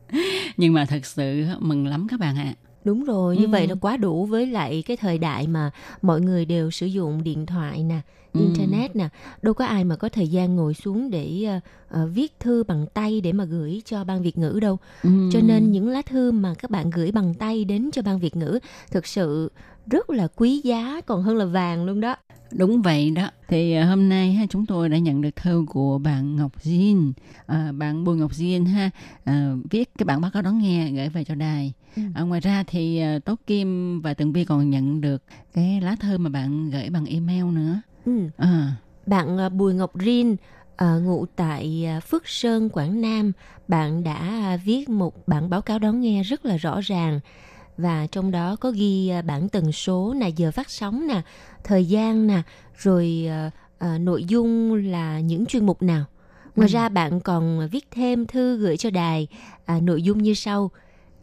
[0.56, 2.54] Nhưng mà thật sự mừng lắm các bạn ạ.
[2.84, 3.48] Đúng rồi, như Ừ.
[3.48, 5.70] vậy là quá đủ với lại cái thời đại mà
[6.02, 8.00] mọi người đều sử dụng điện thoại nè,
[8.32, 8.40] Ừ.
[8.40, 9.08] internet nè,
[9.42, 11.44] đâu có ai mà có thời gian ngồi xuống để
[11.88, 14.78] ờ, viết thư bằng tay để mà gửi cho ban Việt ngữ đâu.
[15.02, 15.10] Ừ.
[15.32, 18.36] Cho nên những lá thư mà các bạn gửi bằng tay đến cho ban Việt
[18.36, 18.58] ngữ
[18.90, 19.52] thực sự
[19.90, 22.16] rất là quý giá còn hơn là vàng luôn đó.
[22.52, 23.30] Đúng vậy đó.
[23.48, 27.12] Thì à, hôm nay ha chúng tôi đã nhận được thư của bạn Ngọc Diên.
[27.46, 28.90] À, bạn Bùi Ngọc Diên ha
[29.24, 31.72] à, viết cái bản báo cáo đón nghe gửi về cho đài.
[31.96, 32.02] Ừ.
[32.14, 35.22] À, ngoài ra thì à, Tố Kim và Tường Vi còn nhận được
[35.54, 37.80] cái lá thư mà bạn gửi bằng email nữa.
[38.06, 38.12] Ừ.
[38.36, 38.72] À,
[39.06, 40.36] Bạn à, Bùi Ngọc Rin
[40.76, 43.32] à, ngụ tại Phước Sơn, Quảng Nam,
[43.68, 47.20] bạn đã viết một bản báo cáo đón nghe rất là rõ ràng
[47.78, 51.20] và trong đó có ghi à, bản tần số nè, giờ phát sóng nè,
[51.64, 52.42] thời gian nè,
[52.76, 53.28] rồi
[53.78, 56.04] à, nội dung là những chuyên mục nào.
[56.56, 56.72] Ngoài Ừ.
[56.72, 59.26] ra bạn còn viết thêm thư gửi cho đài
[59.64, 60.70] à, nội dung như sau.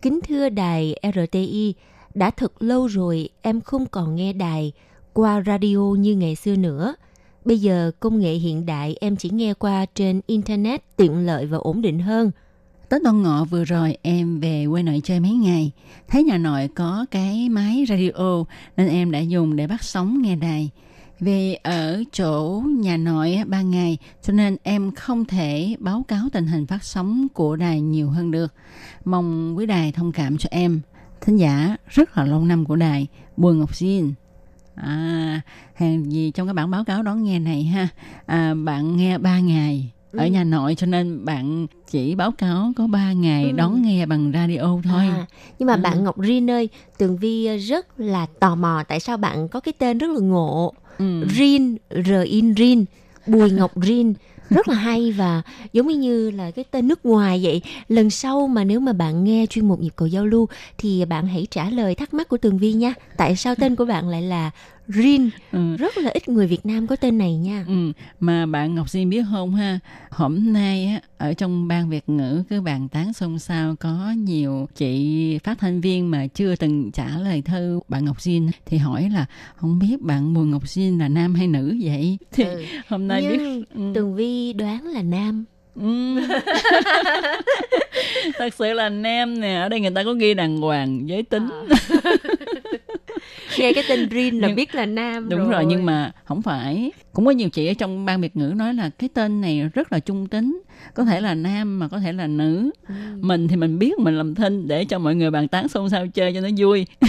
[0.02, 1.74] Kính thưa đài RTI,
[2.14, 4.72] đã thật lâu rồi em không còn nghe đài
[5.14, 6.96] qua radio như ngày xưa nữa.
[7.46, 11.58] Bây giờ công nghệ hiện đại em chỉ nghe qua trên internet tiện lợi và
[11.58, 12.32] ổn định hơn.
[12.96, 15.72] Tết Đoan Ngọ vừa rồi em về quê nội chơi mấy ngày.
[16.08, 18.44] Thấy nhà nội có cái máy radio
[18.78, 20.70] nên em đã dùng để bắt sóng nghe đài.
[21.20, 26.48] Vì ở chỗ nhà nội ba ngày cho nên em không thể báo cáo tình
[26.48, 28.54] hình phát sóng của đài nhiều hơn được.
[29.06, 30.82] Mong quý đài thông cảm cho em.
[31.22, 34.14] Thính giả rất là lâu năm của đài, Bùi Ngọc Diên.
[34.76, 35.42] À,
[35.74, 37.88] hàng gì trong cái bản báo cáo đón nghe này ha,
[38.26, 40.30] à, bạn nghe ba ngày ở Ừ.
[40.30, 43.52] nhà nội cho nên bạn chỉ báo cáo có 3 ngày Ừ.
[43.52, 45.04] đón nghe bằng radio thôi.
[45.08, 45.26] À,
[45.60, 45.82] nhưng mà Ừ.
[45.82, 49.74] bạn Ngọc Rin ơi, Tường Vi rất là tò mò tại sao bạn có cái
[49.78, 50.74] tên rất là ngộ.
[50.98, 51.24] Ừ.
[51.38, 52.86] Rin, R-in Rin,
[53.28, 54.14] Bùi Ngọc Rin.
[54.50, 55.42] Rất là hay và
[55.74, 57.62] giống như là cái tên nước ngoài vậy.
[57.88, 60.48] Lần sau mà nếu mà bạn nghe chuyên mục nhịp cầu giao lưu
[60.78, 62.94] thì bạn hãy trả lời thắc mắc của Tường Vi nha.
[63.18, 64.52] Tại sao tên của bạn lại là
[64.88, 65.30] Rin?
[65.52, 65.76] Ừ.
[65.78, 67.66] Rất là ít người Việt Nam có tên này nha.
[67.68, 69.80] Ừ, mà bạn Ngọc Diên biết không ha,
[70.10, 74.68] hôm nay á, ở trong ban Việt ngữ cứ bàn tán xôn xao có nhiều
[74.76, 79.10] chị phát thanh viên mà chưa từng trả lời thư bạn Ngọc Diên thì hỏi
[79.14, 79.26] là
[79.56, 82.18] không biết bạn Bùi Ngọc Diên là nam hay nữ vậy?
[82.32, 82.64] Thì Ừ.
[82.88, 83.92] hôm nay biết Nhưng ừ.
[83.96, 85.46] Tường Vi đoán là nam.
[85.76, 86.16] Ừ.
[88.38, 91.50] Thật sự là nam nè, ở đây người ta có ghi đàng hoàng giới tính.
[93.60, 95.66] Nghe cái tên Rin là Nhưng- biết là nam Đúng rồi.
[95.66, 96.92] nhưng mà không phải.
[97.14, 99.92] Cũng có nhiều chị ở trong ban Việt ngữ nói là cái tên này rất
[99.92, 100.62] là trung tính.
[100.94, 102.70] Có thể là nam mà có thể là nữ.
[102.88, 102.94] Ừ.
[103.22, 106.08] Mình thì mình biết mình làm thinh để cho mọi người bàn tán xôn xao
[106.08, 106.86] chơi cho nó vui.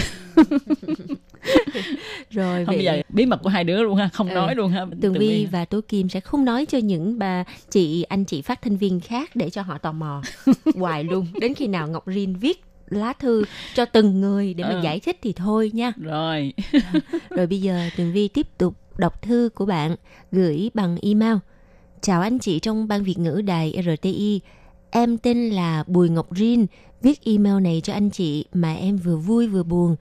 [2.31, 4.33] rồi Không vậy giờ bí mật của hai đứa luôn ha, không Ừ.
[4.35, 4.85] nói luôn ha.
[4.85, 8.41] Tường Tường Vi và Tố Kim sẽ không nói cho những bà chị anh chị
[8.41, 10.21] phát thanh viên khác để cho họ tò mò
[10.75, 13.43] hoài luôn đến khi nào Ngọc Rin viết lá thư
[13.75, 14.81] cho từng người để mà Ờ.
[14.83, 15.93] giải thích thì thôi nha.
[15.97, 16.53] Rồi.
[17.29, 19.95] Rồi bây giờ Tường Vi tiếp tục đọc thư của bạn
[20.31, 21.35] gửi bằng email.
[22.01, 24.41] Chào anh chị trong ban Việt ngữ đài RTI.
[24.91, 26.65] Em tên là Bùi Ngọc Rin,
[27.01, 29.95] viết email này cho anh chị mà em vừa vui vừa buồn.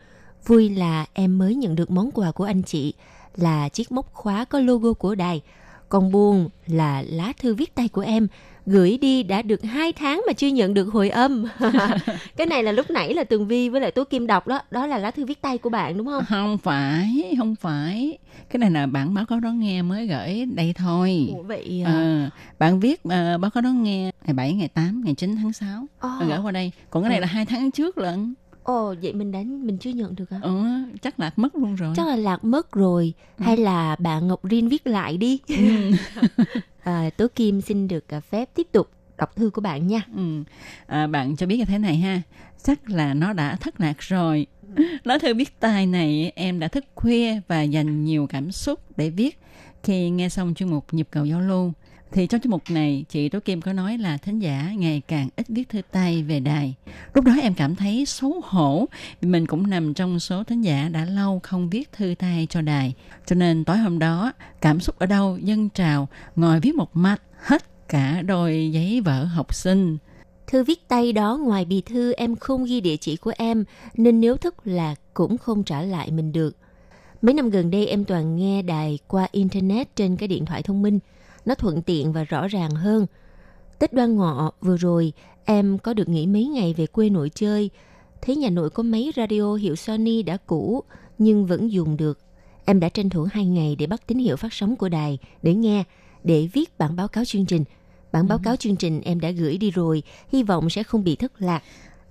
[0.46, 2.94] Vui là em mới nhận được món quà của anh chị
[3.36, 5.40] là chiếc móc khóa có logo của đài.
[5.88, 8.28] Con buồn là lá thư viết tay của em
[8.66, 11.44] gửi đi đã được 2 tháng mà chưa nhận được hồi âm.
[12.36, 14.86] cái này là lúc nãy là Tường Vi với lại Tố Kim đọc đó, đó
[14.86, 16.24] là lá thư viết tay của bạn đúng không?
[16.28, 18.18] Không phải, không phải.
[18.50, 21.28] Cái này là bản báo cáo đó nghe mới gửi đây thôi.
[21.36, 21.92] Ủa vậy à?
[21.92, 25.52] À, bạn viết uh, báo cáo đó nghe ngày 7, ngày 8, ngày 9 tháng
[25.52, 26.08] 6 Ồ.
[26.20, 26.72] Bạn gửi qua đây.
[26.90, 27.20] Còn cái này Ừ.
[27.20, 28.34] là hai tháng trước lận.
[28.66, 30.38] Ồ vậy mình đã mình chưa nhận được à?
[30.42, 30.64] Ừ,
[31.02, 31.92] chắc là mất luôn rồi.
[31.96, 35.40] Chắc là lạc mất rồi hay là bạn Ngọc Rin viết lại đi.
[35.48, 35.90] Ừ.
[36.82, 40.02] à, Tố Kim xin được à, phép tiếp tục đọc thư của bạn nha.
[40.16, 40.42] Ừ.
[40.86, 42.22] À, bạn cho biết như thế này ha
[42.62, 44.46] chắc là nó đã thất lạc rồi
[45.04, 49.10] lá thư viết tay này em đã thức khuya và dành nhiều cảm xúc để
[49.10, 49.38] viết
[49.82, 51.72] khi nghe xong chuyên mục nhịp cầu giao lưu
[52.12, 55.28] thì trong chương mục này, chị Tố Kim có nói là thính giả ngày càng
[55.36, 56.74] ít viết thư tay về đài
[57.14, 58.86] lúc đó em cảm thấy xấu hổ,
[59.20, 62.60] vì mình cũng nằm trong số thính giả đã lâu không viết thư tay cho
[62.60, 62.94] đài
[63.26, 67.22] cho nên tối hôm đó, cảm xúc ở đâu dâng trào, ngồi viết một mạch
[67.38, 69.98] hết cả đôi giấy vở học sinh
[70.46, 73.64] Thư viết tay đó ngoài bì thư em không ghi địa chỉ của em,
[73.96, 76.56] nên nếu thức là cũng không trả lại mình được.
[77.22, 80.82] Mấy năm gần đây em toàn nghe đài qua internet trên cái điện thoại thông
[80.82, 80.98] minh.
[81.46, 83.06] Nó thuận tiện và rõ ràng hơn.
[83.78, 85.12] Tết đoan ngọ vừa rồi
[85.44, 87.70] em có được nghỉ mấy ngày về quê nội chơi.
[88.22, 90.82] Thấy nhà nội có máy radio hiệu Sony đã cũ
[91.18, 92.18] nhưng vẫn dùng được.
[92.64, 95.54] Em đã tranh thủ hai ngày để bắt tín hiệu phát sóng của đài để
[95.54, 95.84] nghe,
[96.24, 97.64] để viết bản báo cáo chương trình.
[98.12, 101.16] Bản báo cáo chương trình em đã gửi đi rồi, hy vọng sẽ không bị
[101.16, 101.62] thất lạc.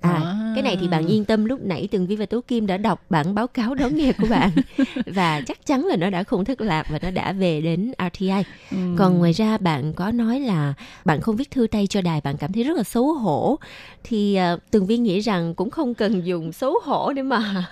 [0.06, 0.52] À, À.
[0.56, 3.06] cái này thì bạn yên tâm lúc nãy Tường Vi và Tố Kim đã đọc
[3.10, 4.50] bản báo cáo đón nghe của bạn
[5.06, 8.30] và chắc chắn là nó đã không thất lạc và nó đã về đến RTI.
[8.72, 8.78] Ừ.
[8.98, 10.74] Còn ngoài ra bạn có nói là
[11.06, 13.60] bạn không viết thư tay cho đài, bạn cảm thấy rất là xấu hổ.
[14.04, 17.66] Thì uh, Tường Vi nghĩ rằng cũng không cần dùng xấu hổ để mà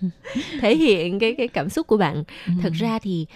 [0.60, 2.24] thể hiện cái cái cảm xúc của bạn.
[2.46, 2.52] Ừ.
[2.62, 3.26] Thật ra thì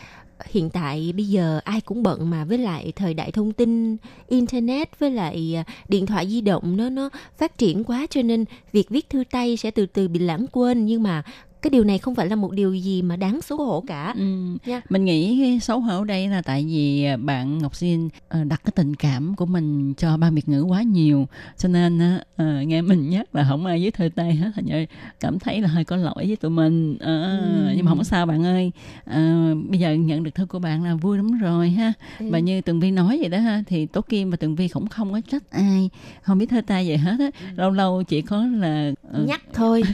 [0.45, 3.97] hiện tại bây giờ ai cũng bận mà, với lại thời đại thông tin,
[4.29, 8.45] internet, với lại à, điện thoại di động nó nó phát triển quá cho nên
[8.73, 10.87] việc viết thư tay sẽ từ từ bị lãng quên.
[10.87, 11.23] Nhưng mà
[11.63, 14.15] cái điều này không phải là một điều gì mà đáng xấu hổ cả.
[14.19, 14.57] Ừ.
[14.67, 14.81] nha.
[14.89, 18.95] Mình nghĩ xấu hổ đây là tại vì bạn Ngọc Xin ờ, đặt cái tình
[18.97, 21.29] cảm của mình cho ba Việt ngữ quá nhiều.
[21.59, 24.51] Cho nên á, ờ, nghe mình nhắc là không ai viết thư tay hết.
[24.55, 24.85] Thành ra
[25.21, 26.97] cảm thấy là hơi có lỗi với tụi mình.
[27.01, 27.73] Ờ, Ừ.
[27.77, 28.71] nhưng mà không sao bạn ơi.
[29.05, 31.93] Ờ, bây giờ nhận được thư của bạn là vui lắm rồi ha.
[32.19, 32.27] Ừ.
[32.31, 34.87] và như Tường Vi nói vậy đó ha thì Tố Kim và Tường Vi cũng
[34.89, 35.91] không có trách ai.
[36.23, 37.31] Không biết thư tay vậy hết á.
[37.57, 39.83] Lâu lâu chỉ có là ờ, nhắc thôi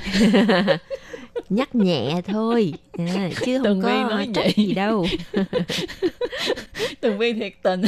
[1.49, 2.73] nhắc nhẹ thôi.
[2.93, 4.53] À, chứ không Tường có nói trách vậy.
[4.57, 5.07] gì đâu.
[7.01, 7.83] Tường Vi thiệt tình.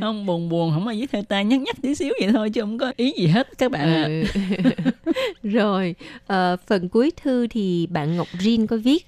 [0.00, 0.70] Không buồn buồn.
[0.74, 3.12] Không ai viết theo tay nhắc nhắc tí xíu vậy thôi chứ không có ý
[3.18, 4.04] gì hết các bạn ạ.
[4.04, 4.22] Ừ.
[5.50, 5.94] Rồi,
[6.26, 9.06] ờ, phần cuối thư thì bạn Ngọc Rin có viết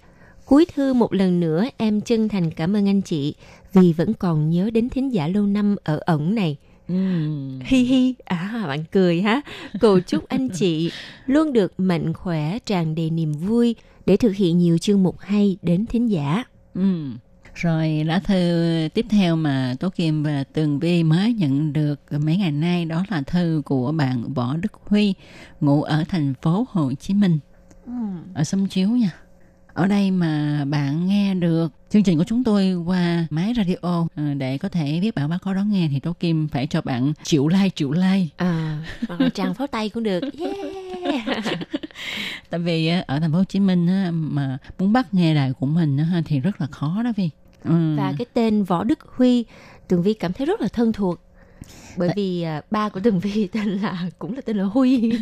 [0.49, 3.35] Cuối thư một lần nữa em chân thành cảm ơn anh chị
[3.73, 6.57] vì vẫn còn nhớ đến thính giả lâu năm ở ẩn này.
[7.65, 9.41] Hi hi, à bạn cười ha.
[9.81, 10.91] Cầu chúc anh chị
[11.27, 13.75] luôn được mạnh khỏe, tràn đầy niềm vui
[14.07, 16.45] để thực hiện nhiều chương mục hay đến thính giả.
[16.75, 17.19] Ừm.
[17.55, 22.37] rồi lá thư tiếp theo mà Tố Kim và Tường Vi mới nhận được mấy
[22.37, 25.15] ngày nay đó là thư của bạn Võ Đức Huy
[25.61, 27.39] ngụ ở thành phố Hồ Chí Minh
[28.35, 29.11] ở Sâm Chiếu nha
[29.75, 34.35] ở đây mà bạn nghe được chương trình của chúng tôi qua máy radio ờ,
[34.37, 37.13] để có thể viết bản báo cáo đó nghe thì Tố Kim phải cho bạn
[37.23, 38.79] triệu like triệu like À,
[39.09, 40.21] hoặc là tràng pháo tay cũng được.
[40.39, 41.45] Yeah.
[42.51, 45.67] tại vì á, ở thành phố Hồ Chí Minh mà muốn bắt nghe đài của
[45.67, 47.31] mình thì rất là khó đó Vi
[47.65, 47.97] ừ.
[47.97, 49.45] Và cái tên Võ Đức Huy,
[49.89, 51.21] Tường Vi cảm thấy rất là thân thuộc.
[51.97, 55.13] Bởi vì à, ba của Tường Vi tên là cũng là tên là Huy.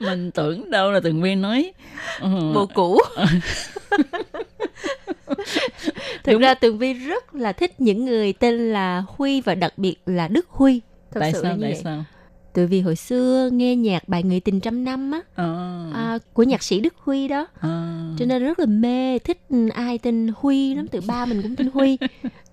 [0.00, 1.72] mình tưởng đâu là Tường Vi nói
[2.20, 2.98] ừ, bồ cũ
[6.24, 9.96] thực ra tường vi rất là thích những người tên là huy và đặc biệt
[10.06, 10.80] là đức huy.
[11.12, 11.80] Thật tại sự là sao như tại vậy?
[11.84, 12.04] sao?
[12.52, 16.42] Từ vì hồi xưa nghe nhạc bài người tình trăm năm á Ờ, à, của
[16.42, 17.46] nhạc sĩ đức huy đó.
[17.60, 17.92] Ờ.
[18.18, 19.40] cho nên rất là mê thích
[19.74, 21.98] ai tên huy lắm từ ba mình cũng tên huy.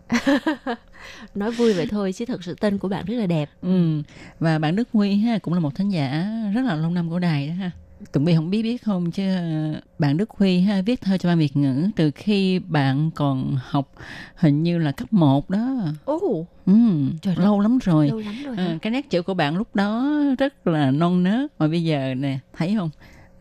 [1.35, 3.49] Nói vui vậy thôi chứ thật sự tên của bạn rất là đẹp.
[3.61, 4.01] Ừ.
[4.39, 7.19] Và bạn Đức Huy ha cũng là một thính giả rất là lâu năm của
[7.19, 7.71] đài đó ha.
[8.11, 11.29] Tụi bi không biết biết không chứ ờ, bạn Đức Huy ha viết thơ cho
[11.29, 13.91] ban Việt ngữ từ khi bạn còn học
[14.35, 15.77] hình như là cấp 1 đó.
[16.05, 16.73] ồ Ừ,
[17.21, 18.07] Trời lâu lắm rồi.
[18.07, 18.77] lâu lắm rồi hả?
[18.81, 22.39] cái nét chữ của bạn lúc đó rất là non nớt mà bây giờ nè
[22.57, 22.89] thấy không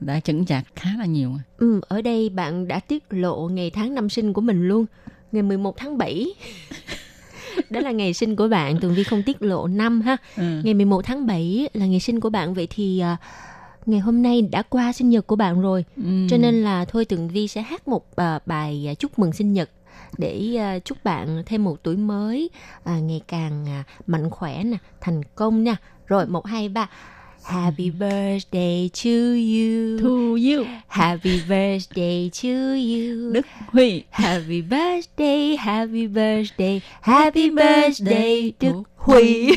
[0.00, 3.94] đã chững chạc khá là nhiều Ừ, ở đây bạn đã tiết lộ ngày tháng
[3.94, 4.86] năm sinh của mình luôn.
[5.32, 6.26] Ngày 11 tháng 7.
[7.70, 10.16] Đó là ngày sinh của bạn, Tường Vi không tiết lộ năm ha.
[10.36, 10.60] ừ.
[10.64, 13.16] Ngày 11 tháng 7 là ngày sinh của bạn vậy thì à,
[13.90, 15.84] ngày hôm nay đã qua sinh nhật của bạn rồi.
[15.96, 16.26] Ừ.
[16.30, 19.52] cho nên là thôi Tường Vi sẽ hát một à, bài à, chúc mừng sinh
[19.52, 19.70] nhật
[20.18, 22.50] để à, chúc bạn thêm một tuổi mới
[22.84, 25.74] à, ngày càng à, mạnh khỏe nè thành công nè
[26.06, 26.88] rồi một hai ba.
[27.44, 29.98] Happy birthday to you.
[30.00, 33.32] Thu Diêu, Happy birthday to you.
[33.32, 34.02] Đức Huy.
[34.10, 39.46] Happy birthday Happy birthday Happy birthday Đức Huy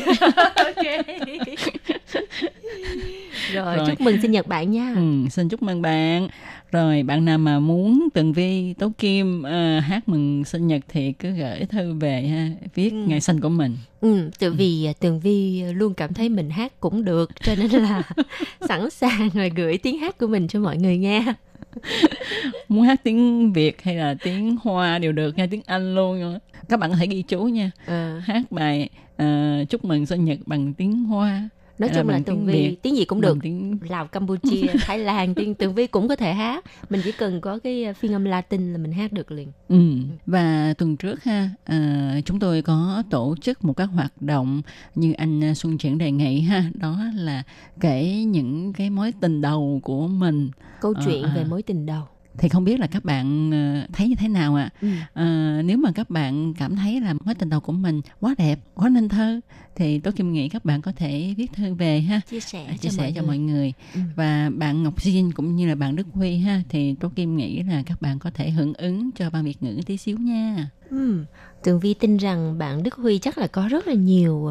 [3.52, 3.86] rồi, Rồi.
[3.88, 6.28] chúc mừng sinh nhật bạn nha Ừ, xin chúc mừng bạn.
[6.72, 11.12] Rồi bạn nào mà muốn Tường Vi, Tố Kim ờ, hát mừng sinh nhật thì
[11.12, 12.96] cứ gửi thư về ha, viết Ừ.
[13.06, 13.76] ngày sinh của mình.
[14.00, 17.70] Ừ, tự vì à, Tường Vi luôn cảm thấy mình hát cũng được cho nên
[17.70, 18.02] là
[18.68, 21.24] sẵn sàng rồi gửi tiếng hát của mình cho mọi người nghe.
[22.68, 26.20] Muốn hát tiếng Việt hay là tiếng Hoa đều được nha, tiếng Anh luôn.
[26.20, 26.38] nữa.
[26.68, 27.70] Các bạn có thể ghi chú nha.
[27.86, 31.48] Ờ, Hát bài ờ, chúc mừng sinh nhật bằng tiếng Hoa.
[31.78, 33.38] Nói Hay là chung là bằng Tường tiếng Vi Việt, tiếng gì cũng được.
[33.42, 33.78] Tiếng...
[33.88, 36.64] Lào, Campuchia, Thái Lan, tiếng Tường Vi cũng có thể hát.
[36.90, 39.48] Mình chỉ cần có cái phiên âm Latin là mình hát được liền.
[39.68, 39.78] Ừ.
[40.26, 41.76] Và tuần trước ha, ờ,
[42.24, 44.62] chúng tôi có tổ chức một các hoạt động
[44.94, 47.42] như anh Xuân Triển đề nghị ha, đó là
[47.80, 50.50] kể những cái mối tình đầu của mình.
[50.80, 51.32] Câu Ờ, chuyện à.
[51.36, 52.02] về mối tình đầu.
[52.38, 54.70] Thì không biết là các bạn ờ, thấy như thế nào ạ?
[54.80, 54.88] Ừ.
[55.14, 55.24] Ờ,
[55.64, 58.88] nếu mà các bạn cảm thấy là mối tình đầu của mình quá đẹp, quá
[58.88, 59.40] nên thơ
[59.76, 62.88] thì tôi Kim nghĩ các bạn có thể viết thư về ha, Chia sẻ chia
[62.88, 63.26] cho sẻ mọi cho người.
[63.26, 63.72] mọi người.
[63.94, 64.00] Ừ.
[64.16, 67.62] Và bạn Ngọc Diên cũng như là bạn Đức Huy ha thì tôi Kim nghĩ
[67.62, 70.70] là các bạn có thể hưởng ứng cho ban Việt ngữ tí xíu nha.
[70.90, 71.24] Ừ.
[71.62, 74.50] Tường Vi tin rằng bạn Đức Huy chắc là có rất là nhiều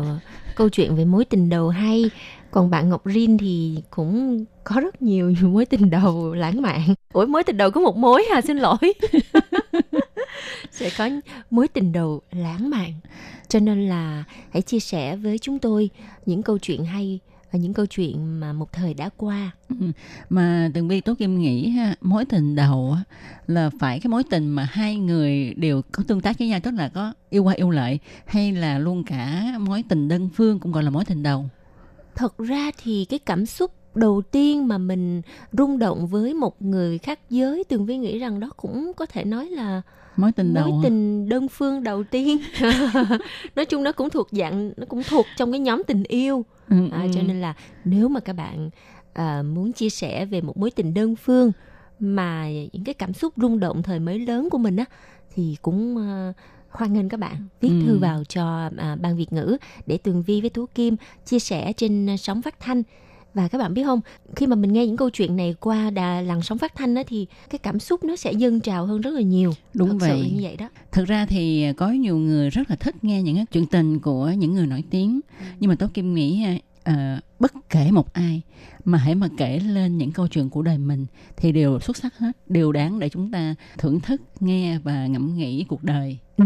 [0.56, 2.10] câu chuyện về mối tình đầu hay.
[2.54, 6.82] Còn bạn Ngọc Rin thì cũng có rất nhiều mối tình đầu lãng mạn.
[7.14, 8.78] Ủa mối tình đầu có một mối à, xin lỗi.
[10.72, 11.10] Sẽ có
[11.50, 12.92] mối tình đầu lãng mạn.
[13.48, 15.90] Cho nên là hãy chia sẻ với chúng tôi
[16.26, 17.20] những câu chuyện hay
[17.52, 19.52] và những câu chuyện mà một thời đã qua.
[20.30, 22.96] mà tường vi tốt kim nghĩ ha mối tình đầu
[23.48, 26.72] là phải cái mối tình mà hai người đều có tương tác với nhau tức
[26.72, 30.72] là có yêu qua yêu lại hay là luôn cả mối tình đơn phương cũng
[30.72, 31.50] gọi là mối tình đầu
[32.16, 36.98] thật ra thì cái cảm xúc đầu tiên mà mình rung động với một người
[36.98, 39.82] khác giới tường vi nghĩ rằng đó cũng có thể nói là
[40.16, 40.80] mối tình đầu mối hả?
[40.84, 42.38] tình đơn phương đầu tiên
[43.56, 46.76] nói chung nó cũng thuộc dạng nó cũng thuộc trong cái nhóm tình yêu ừ,
[46.92, 47.12] à, ừ.
[47.14, 47.54] cho nên là
[47.86, 48.70] nếu mà các bạn
[49.14, 51.52] à, muốn chia sẻ về một mối tình đơn phương
[52.00, 54.86] mà những cái cảm xúc rung động thời mới lớn của mình á
[55.36, 56.34] thì cũng à,
[56.74, 57.82] hoan nghênh các bạn viết Ừ.
[57.86, 60.96] thư vào cho à, ban Việt ngữ để Tường Vi với Tú Kim
[61.26, 62.84] chia sẻ trên à, sóng phát thanh.
[63.34, 64.02] Và các bạn biết không
[64.36, 67.04] khi mà mình nghe những câu chuyện này qua đà làn sóng phát thanh á
[67.08, 69.54] thì cái cảm xúc nó sẽ dâng trào hơn rất là nhiều.
[69.74, 70.32] Đúng Thật vậy.
[70.36, 70.70] như vậy đó.
[70.92, 74.54] Thực ra thì có nhiều người rất là thích nghe những chuyện tình của những
[74.54, 75.20] người nổi tiếng.
[75.60, 76.46] Nhưng mà tôi kim nghĩ
[76.84, 76.94] ờ,
[77.40, 78.42] bất kể một ai
[78.86, 81.06] mà hãy mà kể lên những câu chuyện của đời mình
[81.38, 85.36] thì đều xuất sắc hết đều đáng để chúng ta thưởng thức nghe và ngẫm
[85.38, 86.46] nghĩ cuộc đời ừ.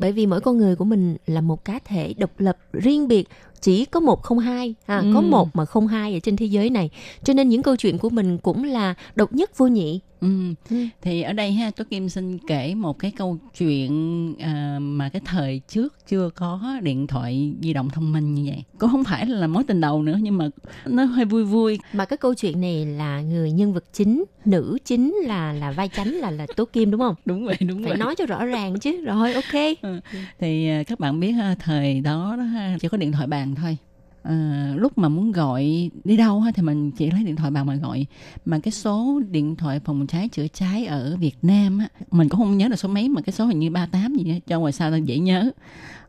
[0.00, 3.28] bởi vì mỗi con người của mình là một cá thể độc lập riêng biệt
[3.60, 5.10] chỉ có một không hai à, Ừ.
[5.14, 6.90] có một mà không hai ở trên thế giới này
[7.24, 10.28] cho nên những câu chuyện của mình cũng là độc nhất vô nhị Ừ.
[10.70, 10.76] Ừ.
[11.02, 15.22] Thì ở đây ha, Tố Kim xin kể một cái câu chuyện à, mà cái
[15.24, 18.64] thời trước chưa có điện thoại di động thông minh như vậy.
[18.78, 20.48] Cũng không phải là mối tình đầu nữa nhưng mà
[20.86, 21.78] nó hơi vui vui.
[21.92, 25.88] mà cái câu chuyện này là người nhân vật chính nữ chính là là vai
[25.96, 27.98] chánh là là tố kim đúng không Đúng vậy, đúng phải vậy.
[27.98, 30.02] nói cho rõ ràng chứ rồi ok.
[30.38, 33.54] Thì à, các bạn biết ha, thời đó, đó ha, chỉ có điện thoại bàn
[33.54, 33.76] thôi.
[34.22, 37.66] À, lúc mà muốn gọi đi đâu ha, thì mình chỉ lấy điện thoại bàn
[37.66, 38.06] mà gọi.
[38.44, 42.40] Mà cái số điện thoại phòng cháy chữa cháy ở Việt Nam á, mình cũng
[42.40, 44.72] không nhớ là số mấy mà cái số hình như 38 gì á, cho ngoài
[44.72, 45.50] sao dễ nhớ.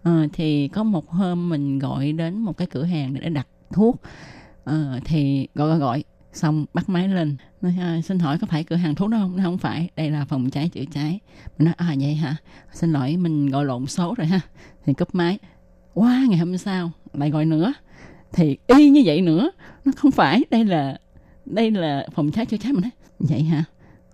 [0.04, 4.02] Ờ, thì có một hôm mình gọi đến một cái cửa hàng để đặt thuốc.
[4.64, 6.04] Ờ, thì gọi gọi gọi
[6.36, 7.36] xong bắt máy lên.
[7.62, 9.38] Nói, à, xin hỏi có phải cửa hàng thuốc đó không?
[9.38, 11.20] Nó không phải đây là phòng cháy chữa cháy.
[11.58, 12.36] Mình nói à vậy hả?
[12.74, 14.40] Xin lỗi mình gọi lộn số rồi ha.
[14.86, 15.40] Thì cúp máy.
[15.94, 17.74] Qua ngày hôm sau lại gọi nữa.
[18.34, 19.52] Thì y như vậy nữa.
[19.86, 20.98] Nó không phải đây là
[21.46, 22.74] đây là phòng cháy chữa cháy.
[22.74, 23.64] Mình nói vậy hả?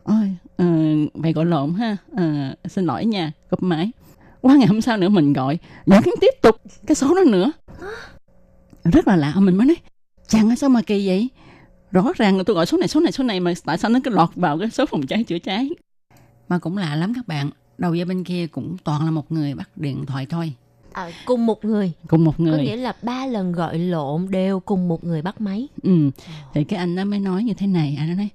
[0.03, 1.97] Ôi uh, vậy gọi lộn ha.
[2.11, 3.31] Uh, xin lỗi nha.
[3.49, 3.91] Cúp máy.
[4.41, 5.57] Qua ngày hôm sau nữa mình gọi.
[5.85, 6.55] Vẫn tiếp tục
[6.87, 7.51] cái số đó nữa.
[8.83, 9.33] Rất là lạ.
[9.35, 9.77] Mình mới nói
[10.27, 11.29] chẳng sao mà kỳ vậy?
[11.91, 13.99] Rõ ràng là tôi gọi số này số này số này mà tại sao nó
[14.03, 15.69] cứ lọt vào cái số phòng cháy chữa cháy?
[16.49, 19.53] Mà cũng lạ lắm các bạn đầu dây bên kia cũng toàn là một người
[19.53, 20.53] bắt điện thoại thôi.
[20.93, 21.91] À, cùng một người.
[22.07, 25.41] Cùng một có người nghĩa là ba lần gọi lộn đều cùng một người bắt
[25.41, 25.67] máy.
[25.83, 26.09] Ừ
[26.53, 28.29] thì cái anh đó mới nói như thế này anh nói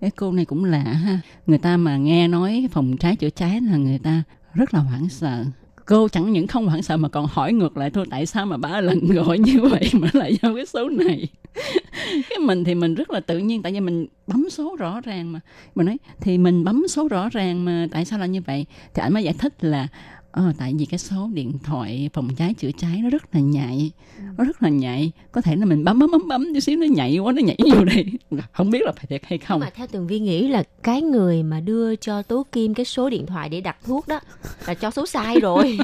[0.00, 3.60] cái cô này cũng lạ ha người ta mà nghe nói phòng cháy chữa cháy
[3.60, 4.22] là người ta
[4.54, 5.44] rất là hoảng sợ
[5.84, 8.56] cô chẳng những không hoảng sợ mà còn hỏi ngược lại, thôi, tại sao mà
[8.56, 11.28] ba lần gọi như vậy mà lại giao cái số này?
[12.30, 15.32] Cái mình thì mình rất là tự nhiên, tại vì mình bấm số rõ ràng
[15.32, 15.40] mà.
[15.74, 18.66] Mình nói, thì mình bấm số rõ ràng mà, tại sao là như vậy?
[18.94, 19.88] Thì anh mới giải thích là
[20.34, 23.90] Ờ, tại vì cái số điện thoại phòng cháy chữa cháy nó rất là nhạy
[24.38, 25.12] nó rất là nhạy.
[25.32, 27.56] Có thể là mình bấm bấm bấm bấm chút xíu nó nhạy quá nó nhảy
[27.74, 28.06] vô đây.
[28.52, 29.60] Không biết là phải thiệt hay không.
[29.60, 33.10] Mà theo tường vi nghĩ là cái người mà đưa cho tố kim cái số
[33.10, 34.20] điện thoại để đặt thuốc đó
[34.66, 35.78] là cho số sai rồi.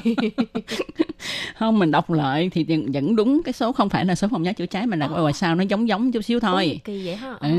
[1.57, 3.41] Không mình đọc lại thì vẫn đúng.
[3.45, 5.55] Cái số không phải là số phòng cháy chữa cháy mà là ở ngoài sau
[5.55, 6.65] nó giống giống chút xíu thôi.
[6.73, 7.49] Ủa, kỳ vậy hả ừ.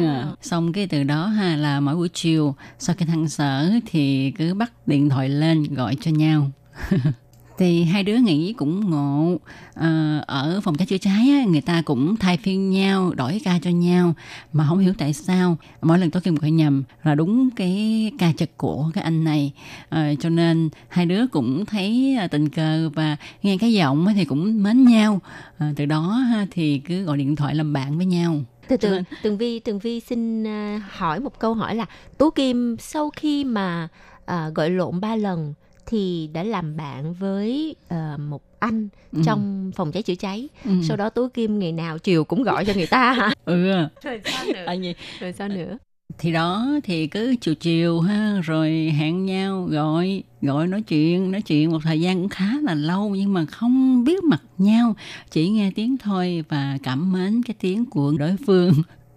[0.43, 4.55] xong cái từ đó ha là mỗi buổi chiều sau khi thăng sở thì cứ
[4.55, 6.51] bắt điện thoại lên gọi cho nhau
[7.59, 9.37] thì hai đứa nghĩ cũng ngộ.
[9.75, 13.59] À, ở phòng cháy chữa cháy á, người ta cũng thay phiên nhau đổi ca
[13.63, 14.15] cho nhau
[14.53, 15.57] mà không hiểu tại sao.
[15.83, 19.53] Mỗi lần tôi kim gọi nhầm là đúng cái ca trực của cái anh này.
[19.89, 24.63] À, cho nên hai đứa cũng thấy tình cờ và nghe cái giọng thì cũng
[24.63, 25.21] mến nhau.
[25.59, 26.21] À, từ đó
[26.51, 28.41] thì cứ gọi điện thoại làm bạn với nhau.
[28.69, 30.45] Từ từ tường vi tường vi xin
[30.91, 31.87] hỏi một câu hỏi là
[32.19, 33.89] tú kim sau khi mà
[34.25, 35.55] uh, gọi lộn ba lần
[35.93, 39.23] thì đã làm bạn với uh, một anh ừ.
[39.25, 40.71] trong phòng cháy chữa cháy ừ.
[40.89, 43.73] sau đó tú kim ngày nào chiều cũng gọi cho người ta hả ừ
[44.03, 44.95] rồi sao nữa à, gì?
[45.21, 45.79] rồi sao nữa
[46.19, 51.43] thì đó thì cứ chiều chiều ha rồi hẹn nhau gọi gọi nói chuyện nói
[51.43, 54.95] chuyện một thời gian cũng khá là lâu nhưng mà không biết mặt nhau
[55.31, 58.73] chỉ nghe tiếng thôi và cảm mến cái tiếng của đối phương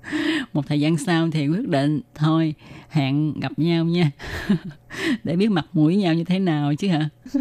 [0.54, 2.54] một thời gian sau thì quyết định thôi
[2.90, 4.12] hẹn gặp nhau nha.
[5.24, 7.10] Để biết mặt mũi nhau như thế nào chứ hả?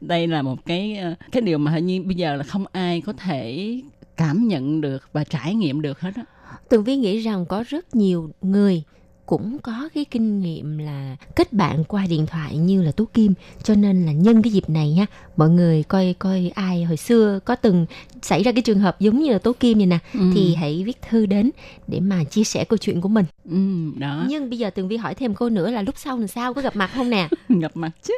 [0.00, 3.00] Đây là một cái ờ, cái điều mà hình như bây giờ là không ai
[3.00, 3.74] có thể
[4.16, 6.24] cảm nhận được và trải nghiệm được hết á.
[6.68, 8.82] Tường vi nghĩ rằng có rất nhiều người
[9.28, 13.34] cũng có cái kinh nghiệm là kết bạn qua điện thoại như là tú kim.
[13.62, 15.06] Cho nên là nhân cái dịp này nha
[15.36, 17.86] mọi người coi coi ai hồi xưa có từng
[18.22, 20.20] xảy ra cái trường hợp giống như là tú kim này nè ừ.
[20.34, 21.50] thì hãy viết thư đến
[21.86, 23.24] để mà chia sẻ câu chuyện của mình.
[23.50, 23.56] Ừ,
[23.98, 24.24] đó.
[24.28, 26.62] Nhưng bây giờ tường vi hỏi thêm cô nữa là lúc sau làm sao có
[26.62, 27.28] gặp mặt không nè?
[27.48, 28.14] Gặp mặt chứ.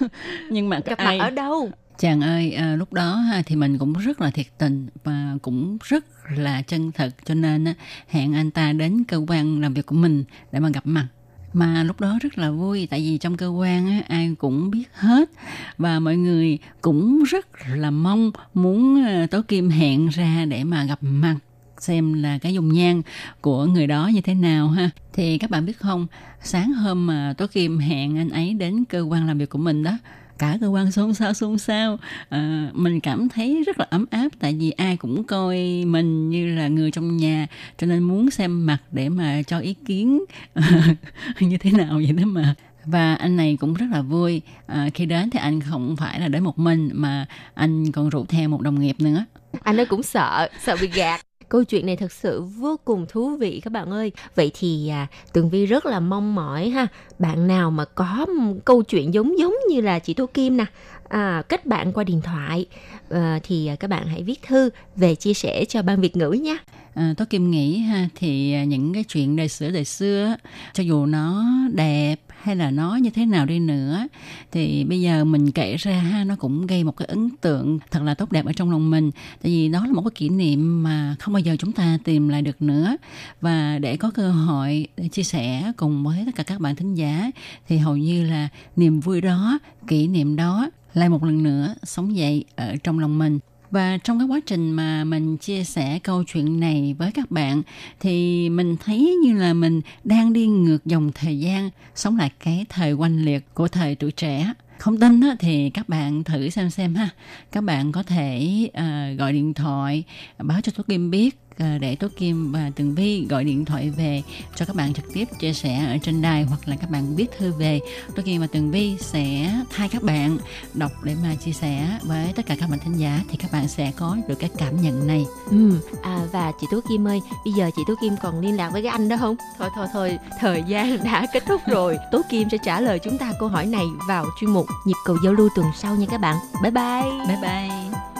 [0.50, 1.18] Nhưng mà gặp ai...
[1.18, 1.70] mặt ở đâu
[2.00, 5.78] chàng ơi à, lúc đó ha, thì mình cũng rất là thiệt tình và cũng
[5.84, 6.04] rất
[6.36, 7.14] là chân thật.
[7.24, 7.74] Cho nên á,
[8.08, 11.06] hẹn anh ta đến cơ quan làm việc của mình để mà gặp mặt.
[11.52, 14.84] Mà lúc đó rất là vui tại vì trong cơ quan á, ai cũng biết
[14.92, 15.30] hết.
[15.78, 20.84] Và mọi người cũng rất là mong muốn ờ, tối kim hẹn ra để mà
[20.84, 21.36] gặp mặt
[21.78, 23.02] xem là cái dùng nhan
[23.40, 24.90] của người đó như thế nào ha.
[25.12, 26.06] Thì các bạn biết không
[26.42, 29.82] sáng hôm mà tối kim hẹn anh ấy đến cơ quan làm việc của mình
[29.82, 29.98] đó
[30.40, 31.98] cả cơ quan xôn xao xôn xao.
[32.28, 36.56] À, mình cảm thấy rất là ấm áp tại vì ai cũng coi mình như
[36.56, 37.46] là người trong nhà
[37.78, 40.24] cho nên muốn xem mặt để mà cho ý kiến
[41.40, 42.54] như thế nào vậy đó mà.
[42.84, 44.42] Và anh này cũng rất là vui.
[44.66, 48.24] À, khi đến thì anh không phải là đến một mình mà anh còn rủ
[48.24, 49.24] theo một đồng nghiệp nữa.
[49.62, 51.20] Anh ấy cũng sợ sợ bị gạt
[51.50, 54.12] câu chuyện này thật sự vô cùng thú vị các bạn ơi.
[54.34, 56.86] Vậy thì à, tường vi rất là mong mỏi ha.
[57.18, 58.26] Bạn nào mà có
[58.64, 60.64] câu chuyện giống giống như là chị tô kim nè
[61.08, 62.66] à, kết bạn qua điện thoại
[63.08, 66.30] ờ, à, thì các bạn hãy viết thư về chia sẻ cho ban việt ngữ
[66.30, 66.56] nha.
[66.94, 70.36] Ờ, à, tôi kim nghĩ ha thì à, những cái chuyện đời xưa đời xưa
[70.72, 74.06] cho dù nó đẹp hay là nó như thế nào đi nữa,
[74.52, 78.14] thì bây giờ mình kể ra nó cũng gây một cái ấn tượng thật là
[78.14, 79.10] tốt đẹp ở trong lòng mình.
[79.42, 82.28] Tại vì đó là một cái kỷ niệm mà không bao giờ chúng ta tìm
[82.28, 82.96] lại được nữa.
[83.40, 86.94] Và để có cơ hội để chia sẻ cùng với tất cả các bạn thính
[86.94, 87.30] giả,
[87.68, 92.16] thì hầu như là niềm vui đó, kỷ niệm đó lại một lần nữa sống
[92.16, 93.38] dậy ở trong lòng mình
[93.70, 97.62] và trong cái quá trình mà mình chia sẻ câu chuyện này với các bạn
[98.00, 102.66] thì mình thấy như là mình đang đi ngược dòng thời gian sống lại cái
[102.68, 104.52] thời oanh liệt của thời tuổi trẻ.
[104.78, 107.08] Không tin thì các bạn thử xem xem ha.
[107.52, 110.04] Các bạn có thể uh, gọi điện thoại
[110.38, 111.38] báo cho tôi kim biết
[111.80, 114.22] để Tố Kim và Tường Vi gọi điện thoại về
[114.54, 117.30] cho các bạn trực tiếp chia sẻ ở trên đài hoặc là các bạn viết
[117.38, 117.80] thư về
[118.16, 120.38] Tố Kim và Tường Vi sẽ thay các bạn
[120.74, 123.68] đọc để mà chia sẻ với tất cả các bạn thính giả thì các bạn
[123.68, 125.26] sẽ có được cái cảm nhận này.
[125.50, 128.70] Ừ, à, và chị Tố Kim ơi, bây giờ chị Tố Kim còn liên lạc
[128.72, 129.36] với cái anh đó không?
[129.58, 131.96] Thôi thôi thôi, thời gian đã kết thúc rồi.
[132.12, 135.16] Tố Kim sẽ trả lời chúng ta câu hỏi này vào chuyên mục nhịp cầu
[135.24, 136.36] giao lưu tuần sau nha các bạn.
[136.62, 137.26] Bye bye.
[137.26, 138.19] Bye bye.